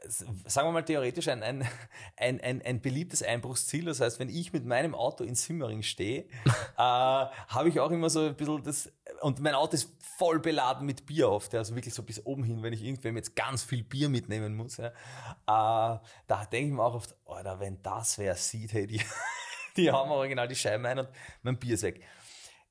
sagen 0.09 0.69
wir 0.69 0.73
mal 0.73 0.83
theoretisch, 0.83 1.29
ein, 1.29 1.43
ein, 1.43 1.69
ein, 2.17 2.41
ein, 2.41 2.63
ein 2.63 2.81
beliebtes 2.81 3.23
Einbruchsziel. 3.23 3.85
Das 3.85 4.01
heißt, 4.01 4.19
wenn 4.19 4.29
ich 4.29 4.53
mit 4.53 4.65
meinem 4.65 4.95
Auto 4.95 5.25
in 5.25 5.35
Simmering 5.35 5.83
stehe, 5.83 6.23
äh, 6.45 6.49
habe 6.79 7.69
ich 7.69 7.81
auch 7.81 7.91
immer 7.91 8.11
so 8.11 8.27
ein 8.27 8.35
bisschen 8.35 8.63
das, 8.63 8.93
und 9.21 9.41
mein 9.41 9.55
Auto 9.55 9.75
ist 9.75 9.91
voll 10.17 10.41
beladen 10.41 10.87
mit 10.87 11.07
Bier 11.07 11.31
oft, 11.31 11.53
ja, 11.53 11.61
also 11.61 11.75
wirklich 11.75 11.95
so 11.95 12.03
bis 12.03 12.25
oben 12.25 12.45
hin, 12.45 12.63
wenn 12.63 12.73
ich 12.73 12.83
irgendwem 12.83 13.17
jetzt 13.17 13.37
ganz 13.37 13.63
viel 13.63 13.83
Bier 13.83 14.09
mitnehmen 14.09 14.55
muss. 14.55 14.79
Ja, 14.79 14.89
äh, 14.89 15.99
da 16.27 16.45
denke 16.51 16.69
ich 16.69 16.73
mir 16.73 16.83
auch 16.83 16.95
oft, 16.95 17.15
Alter, 17.27 17.61
wenn 17.61 17.83
das 17.83 18.19
wer 18.19 18.35
sieht, 18.35 18.73
hey, 18.73 18.87
die, 18.87 19.01
die 19.77 19.91
haben 19.91 20.11
original 20.11 20.49
die 20.49 20.57
Scheiben 20.57 20.85
ein 20.87 21.01
und 21.01 21.09
mein 21.43 21.59
Bier 21.59 21.75
ist 21.75 21.83
weg. 21.83 22.03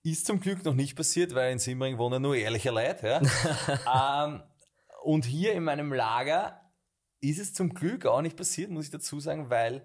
Ist 0.02 0.26
zum 0.26 0.40
Glück 0.40 0.64
noch 0.64 0.76
nicht 0.76 0.96
passiert, 0.96 1.36
weil 1.36 1.52
in 1.52 1.60
Simmering 1.60 1.98
wohnen 1.98 2.22
nur 2.22 2.36
ehrliche 2.36 2.72
Leute. 2.72 3.22
Ja. 3.86 4.26
ähm, 4.26 4.44
und 5.04 5.26
hier 5.26 5.54
in 5.54 5.64
meinem 5.64 5.92
Lager 5.92 6.69
ist 7.22 7.40
es 7.40 7.54
zum 7.54 7.74
Glück 7.74 8.06
auch 8.06 8.22
nicht 8.22 8.38
passiert, 8.38 8.72
muss 8.72 8.86
ich 8.86 8.92
dazu 8.92 9.20
sagen, 9.20 9.50
weil 9.50 9.78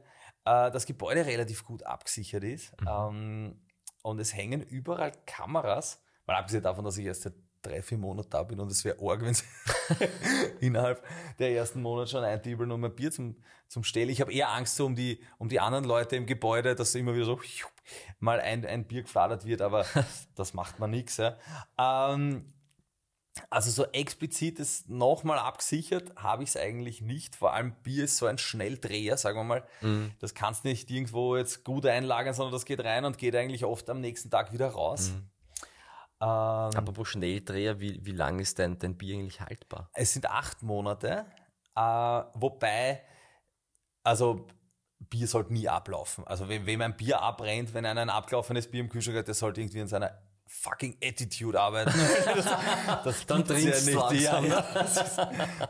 äh, 0.44 0.70
das 0.70 0.86
Gebäude 0.86 1.26
relativ 1.26 1.64
gut 1.64 1.82
abgesichert 1.84 2.44
ist. 2.44 2.72
Ähm, 2.86 3.60
und 4.02 4.20
es 4.20 4.34
hängen 4.34 4.62
überall 4.62 5.12
Kameras 5.26 6.04
Mal 6.26 6.36
abgesehen 6.36 6.62
davon, 6.62 6.84
dass 6.84 6.96
ich 6.96 7.04
erst 7.04 7.22
seit 7.22 7.34
drei, 7.60 7.82
vier 7.82 7.98
Monaten 7.98 8.30
da 8.30 8.42
bin 8.42 8.60
und 8.60 8.70
es 8.70 8.84
wäre 8.84 8.96
arg, 9.00 9.22
wenn 9.22 9.34
sie 9.34 9.44
innerhalb 10.60 11.02
der 11.38 11.52
ersten 11.52 11.82
Monate 11.82 12.10
schon 12.10 12.24
eintiebeln 12.24 12.70
und 12.70 12.80
mein 12.80 12.94
Bier 12.94 13.10
zum, 13.10 13.36
zum 13.68 13.84
Stellen. 13.84 14.08
Ich 14.08 14.20
habe 14.20 14.32
eher 14.32 14.50
Angst 14.50 14.76
so 14.76 14.86
um 14.86 14.94
die, 14.94 15.22
um 15.38 15.48
die 15.48 15.60
anderen 15.60 15.84
Leute 15.84 16.16
im 16.16 16.26
Gebäude, 16.26 16.74
dass 16.74 16.94
immer 16.94 17.14
wieder 17.14 17.24
so 17.24 17.40
mal 18.20 18.40
ein, 18.40 18.64
ein 18.64 18.86
Bier 18.86 19.02
gefladert 19.02 19.44
wird, 19.44 19.60
aber 19.60 19.84
das 20.34 20.54
macht 20.54 20.78
man 20.78 20.90
nichts. 20.90 21.18
Ja. 21.18 21.36
Ähm, 21.78 22.52
also 23.50 23.70
so 23.70 23.84
explizites 23.92 24.88
nochmal 24.88 25.38
abgesichert 25.38 26.14
habe 26.16 26.44
ich 26.44 26.50
es 26.50 26.56
eigentlich 26.56 27.00
nicht. 27.02 27.36
Vor 27.36 27.52
allem 27.52 27.72
Bier 27.82 28.04
ist 28.04 28.16
so 28.16 28.26
ein 28.26 28.38
Schnelldreher, 28.38 29.16
sagen 29.16 29.38
wir 29.38 29.44
mal. 29.44 29.64
Mhm. 29.80 30.12
Das 30.20 30.34
kannst 30.34 30.64
du 30.64 30.68
nicht 30.68 30.90
irgendwo 30.90 31.36
jetzt 31.36 31.64
gut 31.64 31.86
einlagern, 31.86 32.34
sondern 32.34 32.52
das 32.52 32.64
geht 32.64 32.84
rein 32.84 33.04
und 33.04 33.18
geht 33.18 33.34
eigentlich 33.34 33.64
oft 33.64 33.90
am 33.90 34.00
nächsten 34.00 34.30
Tag 34.30 34.52
wieder 34.52 34.68
raus. 34.68 35.10
Mhm. 35.10 35.30
Ähm, 36.20 36.28
Apropos 36.78 37.08
Schnelldreher, 37.08 37.80
wie, 37.80 38.04
wie 38.04 38.12
lang 38.12 38.38
ist 38.38 38.58
dein, 38.58 38.78
dein 38.78 38.96
Bier 38.96 39.16
eigentlich 39.16 39.40
haltbar? 39.40 39.90
Es 39.94 40.12
sind 40.12 40.30
acht 40.30 40.62
Monate, 40.62 41.26
äh, 41.74 41.80
wobei, 42.34 43.02
also 44.04 44.46
Bier 45.00 45.26
sollte 45.26 45.52
nie 45.52 45.68
ablaufen. 45.68 46.24
Also 46.26 46.48
wenn, 46.48 46.66
wenn 46.66 46.80
ein 46.82 46.96
Bier 46.96 47.20
abbrennt, 47.20 47.74
wenn 47.74 47.84
einer 47.84 48.00
ein 48.00 48.10
abgelaufenes 48.10 48.70
Bier 48.70 48.80
im 48.80 48.88
Kühlschrank 48.88 49.18
hat, 49.18 49.26
der 49.26 49.34
sollte 49.34 49.60
irgendwie 49.60 49.80
in 49.80 49.88
seiner 49.88 50.18
fucking 50.46 50.96
Attitude 51.02 51.60
arbeiten. 51.60 51.92
das, 52.24 53.04
das 53.04 53.26
Dann 53.26 53.44
trinkst 53.44 53.88
ja 53.88 54.10
nicht. 54.10 54.22
Ja, 54.22 54.40
ja. 54.40 54.64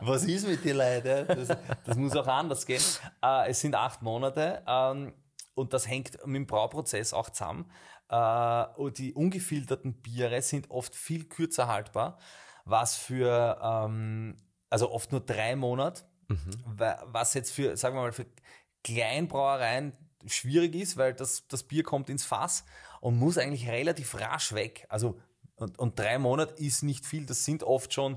Was 0.01 0.23
ist 0.23 0.47
mit 0.47 0.63
dir, 0.63 0.75
Leute? 0.75 1.25
Das, 1.25 1.57
das 1.85 1.97
muss 1.97 2.15
auch 2.15 2.27
anders 2.27 2.65
gehen. 2.65 2.81
Äh, 3.23 3.49
es 3.49 3.59
sind 3.59 3.75
acht 3.75 4.01
Monate 4.01 4.63
ähm, 4.67 5.13
und 5.53 5.73
das 5.73 5.87
hängt 5.87 6.25
mit 6.25 6.35
dem 6.35 6.47
Brauprozess 6.47 7.13
auch 7.13 7.29
zusammen. 7.29 7.69
Äh, 8.09 8.65
und 8.75 8.97
die 8.97 9.13
ungefilterten 9.13 10.01
Biere 10.01 10.41
sind 10.41 10.69
oft 10.69 10.95
viel 10.95 11.25
kürzer 11.25 11.67
haltbar, 11.67 12.19
was 12.65 12.95
für, 12.95 13.59
ähm, 13.61 14.41
also 14.69 14.91
oft 14.91 15.11
nur 15.11 15.21
drei 15.21 15.55
Monate, 15.55 16.03
mhm. 16.27 16.51
was 17.05 17.33
jetzt 17.33 17.51
für, 17.51 17.75
sagen 17.77 17.95
wir 17.95 18.01
mal, 18.01 18.11
für 18.13 18.27
Kleinbrauereien 18.83 19.93
schwierig 20.27 20.75
ist, 20.75 20.97
weil 20.97 21.13
das, 21.13 21.47
das 21.47 21.63
Bier 21.63 21.83
kommt 21.83 22.09
ins 22.09 22.25
Fass 22.25 22.65
und 23.05 23.19
muss 23.19 23.37
eigentlich 23.37 23.69
relativ 23.69 24.19
rasch 24.19 24.53
weg. 24.53 24.87
Also, 24.89 25.19
und, 25.57 25.77
und 25.77 25.99
drei 25.99 26.17
Monate 26.17 26.55
ist 26.55 26.81
nicht 26.81 27.05
viel, 27.05 27.27
das 27.27 27.45
sind 27.45 27.61
oft 27.61 27.93
schon 27.93 28.13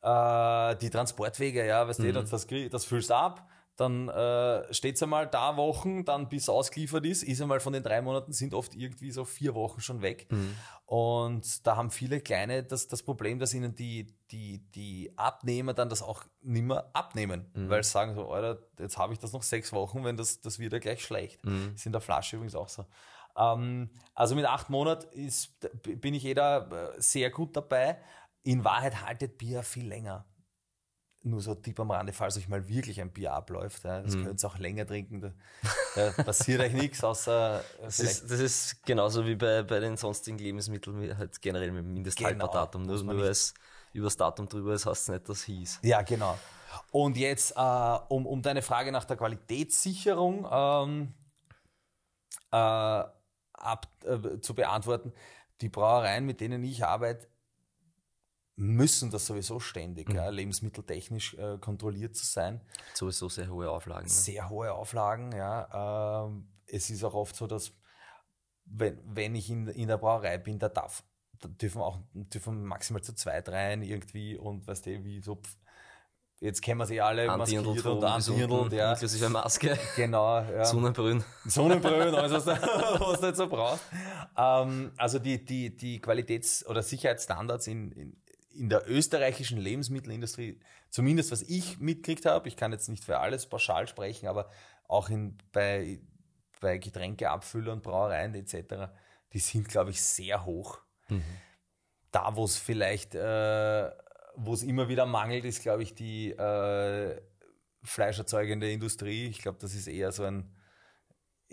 äh, 0.00 0.76
die 0.76 0.88
Transportwege, 0.88 1.66
ja, 1.66 1.86
weißt 1.86 2.00
mhm. 2.00 2.14
du, 2.14 2.24
das, 2.24 2.46
das 2.70 2.84
füllst 2.86 3.12
ab, 3.12 3.46
dann 3.76 4.08
äh, 4.08 4.72
steht 4.72 4.96
es 4.96 5.02
einmal 5.02 5.26
da 5.26 5.58
Wochen, 5.58 6.06
dann 6.06 6.30
bis 6.30 6.48
ausgeliefert 6.48 7.04
ist, 7.04 7.22
ist 7.22 7.42
einmal 7.42 7.60
von 7.60 7.74
den 7.74 7.82
drei 7.82 8.00
Monaten, 8.00 8.32
sind 8.32 8.54
oft 8.54 8.74
irgendwie 8.74 9.10
so 9.10 9.26
vier 9.26 9.54
Wochen 9.54 9.82
schon 9.82 10.00
weg. 10.00 10.26
Mhm. 10.30 10.56
Und 10.86 11.66
da 11.66 11.76
haben 11.76 11.90
viele 11.90 12.22
Kleine 12.22 12.62
das, 12.62 12.88
das 12.88 13.02
Problem, 13.02 13.38
dass 13.38 13.52
ihnen 13.52 13.74
die, 13.74 14.06
die, 14.30 14.60
die 14.74 15.12
Abnehmer 15.16 15.74
dann 15.74 15.90
das 15.90 16.00
auch 16.00 16.24
nimmer 16.40 16.88
abnehmen, 16.94 17.50
mhm. 17.52 17.68
weil 17.68 17.84
sie 17.84 17.90
sagen 17.90 18.14
so, 18.14 18.30
Alter, 18.30 18.62
jetzt 18.78 18.96
habe 18.96 19.12
ich 19.12 19.18
das 19.18 19.34
noch 19.34 19.42
sechs 19.42 19.70
Wochen, 19.74 20.02
wenn 20.02 20.16
das, 20.16 20.40
das 20.40 20.58
wieder 20.58 20.80
gleich 20.80 21.04
schlecht. 21.04 21.44
Mhm. 21.44 21.72
Ist 21.74 21.84
in 21.84 21.92
der 21.92 22.00
Flasche 22.00 22.36
übrigens 22.36 22.54
auch 22.54 22.70
so. 22.70 22.86
Ähm, 23.36 23.90
also 24.14 24.34
mit 24.34 24.46
acht 24.46 24.70
Monaten 24.70 25.06
ist, 25.18 25.58
bin 25.82 26.14
ich 26.14 26.22
jeder 26.22 26.94
sehr 26.98 27.30
gut 27.30 27.56
dabei. 27.56 27.98
In 28.42 28.64
Wahrheit 28.64 29.02
haltet 29.02 29.38
Bier 29.38 29.62
viel 29.62 29.86
länger 29.86 30.26
nur 31.24 31.40
so 31.40 31.54
Tipp 31.54 31.80
am 31.80 31.90
Rande, 31.90 32.12
falls 32.12 32.36
euch 32.36 32.48
mal 32.48 32.68
wirklich 32.68 33.00
ein 33.00 33.10
Bier 33.10 33.32
abläuft, 33.32 33.84
ja, 33.84 34.02
das 34.02 34.14
mhm. 34.14 34.26
könnt 34.26 34.44
ihr 34.44 34.46
auch 34.46 34.58
länger 34.58 34.86
trinken, 34.86 35.20
da, 35.20 36.10
da 36.10 36.22
passiert 36.22 36.60
euch 36.60 36.74
nichts, 36.74 37.02
außer 37.02 37.64
das 37.82 37.98
ist, 37.98 38.30
das 38.30 38.40
ist 38.40 38.82
genauso 38.84 39.24
wie 39.24 39.34
bei, 39.34 39.62
bei 39.62 39.80
den 39.80 39.96
sonstigen 39.96 40.38
Lebensmitteln, 40.38 41.16
halt 41.16 41.40
generell 41.40 41.72
mit 41.72 41.84
Mindesthaltbardatum. 41.86 42.86
Genau, 42.86 43.02
nur 43.02 43.14
nur 43.14 43.24
es 43.24 43.54
über 43.92 44.04
das 44.06 44.16
Datum 44.16 44.48
drüber 44.48 44.74
ist, 44.74 44.86
heißt 44.86 45.02
es 45.02 45.08
nicht, 45.08 45.28
dass 45.28 45.44
hieß. 45.44 45.80
Ja, 45.82 46.02
genau. 46.02 46.38
Und 46.90 47.16
jetzt, 47.16 47.56
äh, 47.56 47.98
um, 48.08 48.26
um 48.26 48.42
deine 48.42 48.60
Frage 48.60 48.92
nach 48.92 49.04
der 49.04 49.16
Qualitätssicherung 49.16 50.46
ähm, 50.50 51.14
äh, 52.50 53.04
ab, 53.64 53.88
äh, 54.04 54.40
zu 54.40 54.54
beantworten, 54.54 55.12
die 55.60 55.68
Brauereien, 55.68 56.26
mit 56.26 56.40
denen 56.40 56.62
ich 56.64 56.84
arbeite, 56.84 57.28
müssen 58.56 59.10
das 59.10 59.26
sowieso 59.26 59.58
ständig, 59.58 60.08
mhm. 60.08 60.16
ja, 60.16 60.28
lebensmitteltechnisch 60.28 61.34
äh, 61.34 61.58
kontrolliert 61.58 62.14
zu 62.16 62.24
sein. 62.24 62.60
Sowieso 62.94 63.28
sehr 63.28 63.48
hohe 63.48 63.70
Auflagen. 63.70 64.04
Ne? 64.04 64.10
Sehr 64.10 64.48
hohe 64.48 64.72
Auflagen, 64.72 65.32
ja. 65.32 66.24
Ähm, 66.26 66.48
es 66.66 66.90
ist 66.90 67.02
auch 67.04 67.14
oft 67.14 67.34
so, 67.34 67.46
dass 67.46 67.72
wenn, 68.64 69.00
wenn 69.04 69.34
ich 69.34 69.50
in, 69.50 69.68
in 69.68 69.88
der 69.88 69.98
Brauerei 69.98 70.38
bin, 70.38 70.58
da 70.58 70.68
darf, 70.68 71.04
da 71.40 71.48
dürfen 71.48 71.82
auch 71.82 71.98
dürfen 72.12 72.64
maximal 72.64 73.02
zu 73.02 73.14
zweit 73.14 73.48
rein 73.48 73.82
irgendwie 73.82 74.36
und 74.36 74.66
weißt 74.66 74.86
du, 74.86 75.04
wie 75.04 75.20
so 75.20 75.36
pff, 75.36 75.56
Jetzt 76.40 76.60
kennen 76.62 76.78
wir 76.78 76.86
sie 76.86 77.00
alle 77.00 77.26
maskiert 77.26 77.64
und 77.64 78.04
andirndelt, 78.04 78.72
ja. 78.72 78.92
Inklusive 78.92 79.28
Maske. 79.28 79.78
Genau, 79.96 80.40
ja. 80.40 80.64
Sonnenbrühen. 80.64 81.24
Sonnenbrühen, 81.46 82.14
alles, 82.14 82.44
was, 82.44 82.60
was 83.00 83.20
du 83.20 83.26
jetzt 83.26 83.36
so 83.38 83.48
brauchst. 83.48 83.84
Ähm, 84.36 84.92
also 84.96 85.18
die, 85.18 85.44
die, 85.44 85.74
die 85.74 86.00
Qualitäts- 86.00 86.66
oder 86.66 86.82
Sicherheitsstandards 86.82 87.66
in, 87.66 87.92
in, 87.92 88.16
in 88.52 88.68
der 88.68 88.88
österreichischen 88.90 89.58
Lebensmittelindustrie, 89.58 90.60
zumindest 90.90 91.32
was 91.32 91.42
ich 91.42 91.78
mitgekriegt 91.78 92.26
habe, 92.26 92.48
ich 92.48 92.56
kann 92.56 92.72
jetzt 92.72 92.88
nicht 92.88 93.04
für 93.04 93.20
alles 93.20 93.46
pauschal 93.46 93.88
sprechen, 93.88 94.26
aber 94.26 94.50
auch 94.88 95.08
in, 95.08 95.38
bei, 95.52 96.00
bei 96.60 96.78
Getränkeabfüllern, 96.78 97.80
Brauereien 97.80 98.34
etc., 98.34 98.92
die 99.32 99.38
sind, 99.38 99.68
glaube 99.68 99.90
ich, 99.90 100.02
sehr 100.02 100.44
hoch. 100.44 100.78
Mhm. 101.08 101.24
Da, 102.12 102.36
wo 102.36 102.44
es 102.44 102.56
vielleicht, 102.56 103.14
äh, 103.14 103.90
wo 104.36 104.54
es 104.54 104.62
immer 104.62 104.88
wieder 104.88 105.06
mangelt, 105.06 105.44
ist, 105.44 105.62
glaube 105.62 105.82
ich, 105.82 105.94
die 105.94 106.30
äh, 106.30 107.20
fleischerzeugende 107.82 108.70
Industrie. 108.70 109.26
Ich 109.26 109.38
glaube, 109.38 109.58
das 109.60 109.74
ist 109.74 109.86
eher 109.86 110.12
so 110.12 110.24
ein 110.24 110.50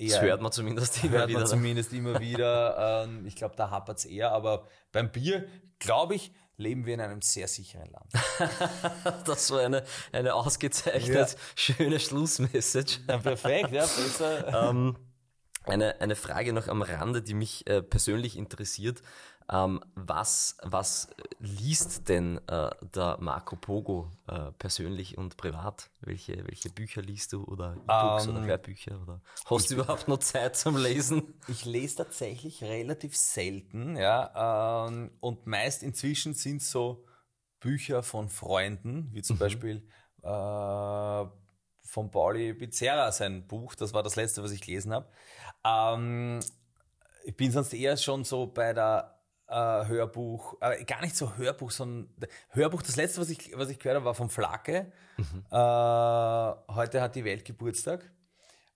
Eher, 0.02 0.16
das 0.16 0.22
hört 0.22 0.42
man 0.42 0.52
zumindest 0.52 1.04
immer 1.04 1.20
hört 1.20 1.30
wieder. 1.30 1.40
Man 1.40 1.48
zumindest 1.48 1.94
immer 1.94 2.20
wieder. 2.22 3.04
Ähm, 3.04 3.26
ich 3.26 3.36
glaube, 3.36 3.56
da 3.56 3.70
hapert 3.70 4.00
es 4.00 4.06
eher. 4.06 4.32
Aber 4.32 4.68
beim 4.92 5.12
Bier, 5.12 5.48
glaube 5.80 6.16
ich, 6.16 6.32
leben 6.58 6.86
wir 6.86 6.94
in 6.94 7.02
einem 7.02 7.22
sehr 7.22 7.48
sicheren 7.48 7.90
Land. 7.92 8.12
das 9.26 9.52
war 9.52 9.62
eine, 9.62 9.84
eine 10.12 10.34
ausgezeichnet 10.34 11.32
ja. 11.32 11.38
schöne 11.56 12.00
Schlussmessage. 12.00 13.00
Ja, 13.08 13.18
perfekt, 13.18 13.72
ja, 13.72 13.82
besser. 13.82 14.70
ähm, 14.70 14.96
eine, 15.64 16.00
eine 16.02 16.16
Frage 16.16 16.54
noch 16.54 16.68
am 16.68 16.82
Rande, 16.82 17.22
die 17.22 17.34
mich 17.34 17.68
äh, 17.68 17.82
persönlich 17.82 18.38
interessiert. 18.38 19.02
Ähm, 19.54 19.84
was, 19.96 20.56
was 20.64 21.10
liest 21.40 22.08
denn 22.08 22.40
äh, 22.48 22.70
der 22.96 23.18
Marco 23.20 23.58
Pogo 23.58 24.10
äh, 24.28 24.52
persönlich 24.54 25.18
und 25.18 25.36
privat? 25.36 25.90
Welche, 26.00 26.48
welche 26.48 26.70
Bücher 26.70 27.02
liest 27.02 27.34
du 27.34 27.44
oder 27.44 27.76
E-Books 27.76 28.28
um, 28.28 28.32
oder 28.32 28.40
ähm, 28.40 28.46
Hörbücher? 28.46 29.02
Oder 29.02 29.22
hast 29.46 29.70
du 29.70 29.76
überhaupt 29.76 30.08
noch 30.08 30.20
Zeit 30.20 30.56
zum 30.56 30.78
Lesen? 30.78 31.34
Ich 31.50 31.66
lese 31.66 31.98
tatsächlich 31.98 32.64
relativ 32.64 33.18
selten, 33.18 33.98
ja. 33.98 34.88
Ähm, 34.88 35.12
und 35.20 35.46
meist 35.48 35.84
inzwischen 35.84 36.34
sind 36.34 36.62
so 36.62 37.04
Bücher 37.60 38.04
von 38.04 38.30
Freunden, 38.30 39.10
wie 39.12 39.22
zum 39.22 39.36
mhm. 39.36 39.40
Beispiel 39.40 39.88
äh, 40.24 41.26
von 41.84 42.10
Pauli 42.10 42.54
Pizzerra 42.54 43.12
sein 43.12 43.46
Buch, 43.48 43.76
das 43.76 43.94
war 43.94 44.02
das 44.02 44.16
letzte, 44.16 44.44
was 44.44 44.52
ich 44.52 44.62
gelesen 44.62 44.94
habe. 44.94 45.10
Ähm, 45.66 46.40
ich 47.26 47.36
bin 47.36 47.52
sonst 47.52 47.74
eher 47.74 47.98
schon 47.98 48.24
so 48.24 48.48
bei 48.48 48.72
der 48.72 49.11
äh, 49.52 49.88
Hörbuch, 49.88 50.56
äh, 50.62 50.84
gar 50.86 51.02
nicht 51.02 51.16
so 51.16 51.36
Hörbuch, 51.36 51.72
sondern 51.72 52.10
Hörbuch, 52.50 52.82
das 52.82 52.96
letzte, 52.96 53.22
was 53.22 53.30
ich, 53.30 53.52
was 53.58 53.70
ich 53.70 53.80
gehört 53.80 53.98
habe, 53.98 54.06
war 54.06 54.16
von 54.16 54.30
Flake. 54.30 54.92
Mhm. 55.18 55.44
Äh, 55.52 56.74
heute 56.74 57.02
hat 57.02 57.16
die 57.16 57.26
Welt 57.26 57.44
Geburtstag. 57.44 58.10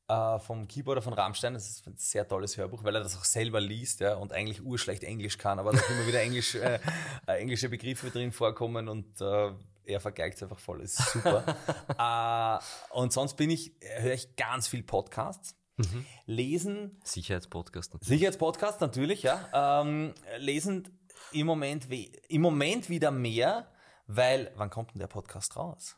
Äh, 0.07 0.37
vom 0.37 0.67
Keyboarder 0.67 1.01
von 1.01 1.13
Rammstein. 1.13 1.55
Das 1.55 1.67
ist 1.67 1.87
ein 1.87 1.95
sehr 1.97 2.27
tolles 2.27 2.57
Hörbuch, 2.57 2.83
weil 2.83 2.93
er 2.95 3.01
das 3.01 3.17
auch 3.17 3.23
selber 3.23 3.59
liest 3.59 4.01
ja, 4.01 4.15
und 4.15 4.33
eigentlich 4.33 4.63
urschlecht 4.63 5.03
Englisch 5.03 5.39
kann, 5.39 5.57
aber 5.57 5.71
da 5.71 5.79
immer 5.89 6.05
wieder 6.05 6.21
Englisch, 6.21 6.53
äh, 6.55 6.79
äh, 7.27 7.39
englische 7.39 7.69
Begriffe 7.69 8.11
drin 8.11 8.31
vorkommen 8.31 8.87
und 8.87 9.19
äh, 9.21 9.51
er 9.85 9.99
vergeigt 9.99 10.35
es 10.35 10.43
einfach 10.43 10.59
voll. 10.59 10.81
Das 10.81 10.99
ist 10.99 11.11
super. 11.13 11.43
äh, 12.91 12.95
und 12.95 13.13
sonst 13.13 13.35
bin 13.35 13.49
ich, 13.49 13.71
höre 13.81 14.13
ich 14.13 14.35
ganz 14.35 14.67
viel 14.67 14.83
Podcasts. 14.83 15.55
Mhm. 15.77 16.05
Lesen. 16.25 16.99
Sicherheitspodcast 17.03 17.93
natürlich. 17.93 18.09
Sicherheitspodcast 18.09 18.81
natürlich, 18.81 19.23
ja. 19.23 19.81
Ähm, 19.81 20.13
lesen 20.37 20.87
im 21.31 21.47
Moment, 21.47 21.87
im 21.91 22.41
Moment 22.41 22.89
wieder 22.89 23.11
mehr, 23.11 23.67
weil, 24.07 24.51
wann 24.55 24.69
kommt 24.69 24.93
denn 24.93 24.99
der 24.99 25.07
Podcast 25.07 25.55
raus? 25.57 25.97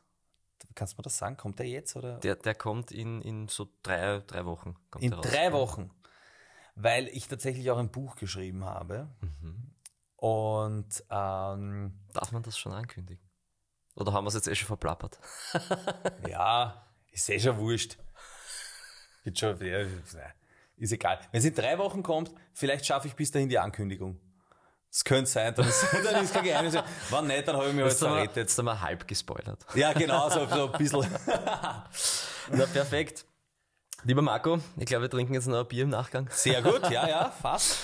Kannst 0.76 0.94
du 0.94 0.98
mir 0.98 1.04
das 1.04 1.18
sagen? 1.18 1.38
Kommt 1.38 1.60
der 1.60 1.68
jetzt? 1.68 1.96
Oder? 1.96 2.20
Der, 2.20 2.36
der 2.36 2.56
kommt 2.56 2.92
in, 2.92 3.22
in 3.22 3.48
so 3.48 3.68
drei, 3.84 4.20
drei 4.26 4.46
Wochen. 4.46 4.76
in 5.00 5.12
drei 5.12 5.52
Wochen. 5.54 5.92
Weil 6.76 7.08
ich 7.08 7.28
tatsächlich 7.28 7.70
auch 7.72 7.78
ein 7.78 7.90
Buch 7.90 8.16
geschrieben 8.16 8.64
habe. 8.66 9.10
Mhm. 9.22 9.74
Und 10.16 11.04
ähm, 11.10 12.00
darf 12.14 12.32
man 12.32 12.44
das 12.44 12.58
schon 12.58 12.74
ankündigen? 12.74 13.24
Oder 13.96 14.14
haben 14.14 14.26
wir 14.26 14.30
es 14.30 14.36
jetzt 14.36 14.48
eh 14.48 14.56
schon 14.56 14.68
verplappert? 14.68 15.20
ja, 16.28 16.86
ist 17.12 17.30
eh 17.30 17.40
schon 17.40 17.58
wurscht. 17.58 17.98
Geht 19.28 19.40
schon, 19.40 19.60
ja, 19.60 19.80
ist 20.78 20.94
egal. 20.94 21.20
Wenn 21.32 21.40
es 21.40 21.46
in 21.46 21.54
drei 21.54 21.78
Wochen 21.78 22.02
kommt, 22.02 22.32
vielleicht 22.54 22.86
schaffe 22.86 23.10
ich 23.10 23.14
bis 23.14 23.30
dahin 23.30 23.50
die 23.50 23.60
Ankündigung. 23.60 24.18
Es 24.90 25.04
könnte 25.04 25.30
sein, 25.30 25.54
dann 25.54 25.68
ist, 25.68 25.86
dann 26.06 26.24
ist 26.24 26.34
kein 26.34 26.46
Geheimnis. 26.46 26.76
Wenn 27.10 27.28
nicht, 27.28 27.46
dann 27.46 27.58
habe 27.58 27.68
ich 27.68 27.74
mich 27.74 27.82
halt 27.84 27.92
Jetzt 27.92 28.02
wir, 28.04 28.08
verrettet. 28.08 28.38
jetzt 28.38 28.58
haben 28.58 28.66
wir 28.68 28.80
halb 28.82 29.06
gespoilert. 29.06 29.66
Ja, 29.76 29.92
genau, 29.92 30.30
so, 30.30 30.48
so 30.48 30.72
ein 30.72 30.78
bisschen. 30.78 31.02
Na, 32.52 32.66
perfekt. 32.72 33.26
Lieber 34.06 34.22
Marco, 34.22 34.60
ich 34.78 34.86
glaube, 34.86 35.02
wir 35.02 35.10
trinken 35.10 35.34
jetzt 35.34 35.48
noch 35.48 35.60
ein 35.60 35.68
Bier 35.68 35.84
im 35.84 35.90
Nachgang. 35.90 36.30
Sehr 36.32 36.62
gut, 36.62 36.90
ja, 36.90 37.06
ja, 37.06 37.30
fast. 37.42 37.80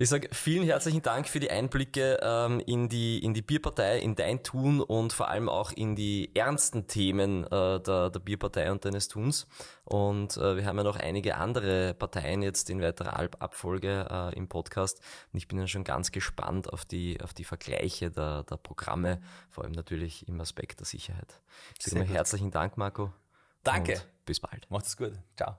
Ich 0.00 0.08
sage 0.08 0.30
vielen 0.32 0.64
herzlichen 0.64 1.02
Dank 1.02 1.28
für 1.28 1.40
die 1.40 1.50
Einblicke 1.50 2.18
ähm, 2.22 2.60
in, 2.60 2.88
die, 2.88 3.22
in 3.22 3.34
die 3.34 3.42
Bierpartei, 3.42 3.98
in 3.98 4.14
dein 4.14 4.42
Tun 4.42 4.80
und 4.80 5.12
vor 5.12 5.28
allem 5.28 5.50
auch 5.50 5.72
in 5.72 5.94
die 5.94 6.34
ernsten 6.34 6.86
Themen 6.86 7.44
äh, 7.44 7.80
der, 7.80 8.08
der 8.08 8.18
Bierpartei 8.18 8.72
und 8.72 8.82
deines 8.82 9.08
Tuns. 9.08 9.46
Und 9.84 10.38
äh, 10.38 10.56
wir 10.56 10.64
haben 10.64 10.78
ja 10.78 10.84
noch 10.84 10.96
einige 10.96 11.36
andere 11.36 11.92
Parteien 11.92 12.40
jetzt 12.40 12.70
in 12.70 12.80
weiterer 12.80 13.20
Ab 13.20 13.36
Abfolge 13.40 14.08
äh, 14.10 14.34
im 14.38 14.48
Podcast. 14.48 15.02
Und 15.34 15.36
ich 15.36 15.48
bin 15.48 15.58
dann 15.58 15.68
schon 15.68 15.84
ganz 15.84 16.12
gespannt 16.12 16.72
auf 16.72 16.86
die, 16.86 17.20
auf 17.20 17.34
die 17.34 17.44
Vergleiche 17.44 18.10
der, 18.10 18.44
der 18.44 18.56
Programme, 18.56 19.20
vor 19.50 19.64
allem 19.64 19.74
natürlich 19.74 20.26
im 20.26 20.40
Aspekt 20.40 20.80
der 20.80 20.86
Sicherheit. 20.86 21.42
Ich 21.78 21.84
sage 21.84 22.06
mal 22.06 22.08
herzlichen 22.08 22.50
Dank, 22.50 22.78
Marco. 22.78 23.12
Danke. 23.64 24.00
Bis 24.24 24.40
bald. 24.40 24.66
Macht 24.70 24.86
es 24.86 24.96
gut. 24.96 25.12
Ciao. 25.36 25.58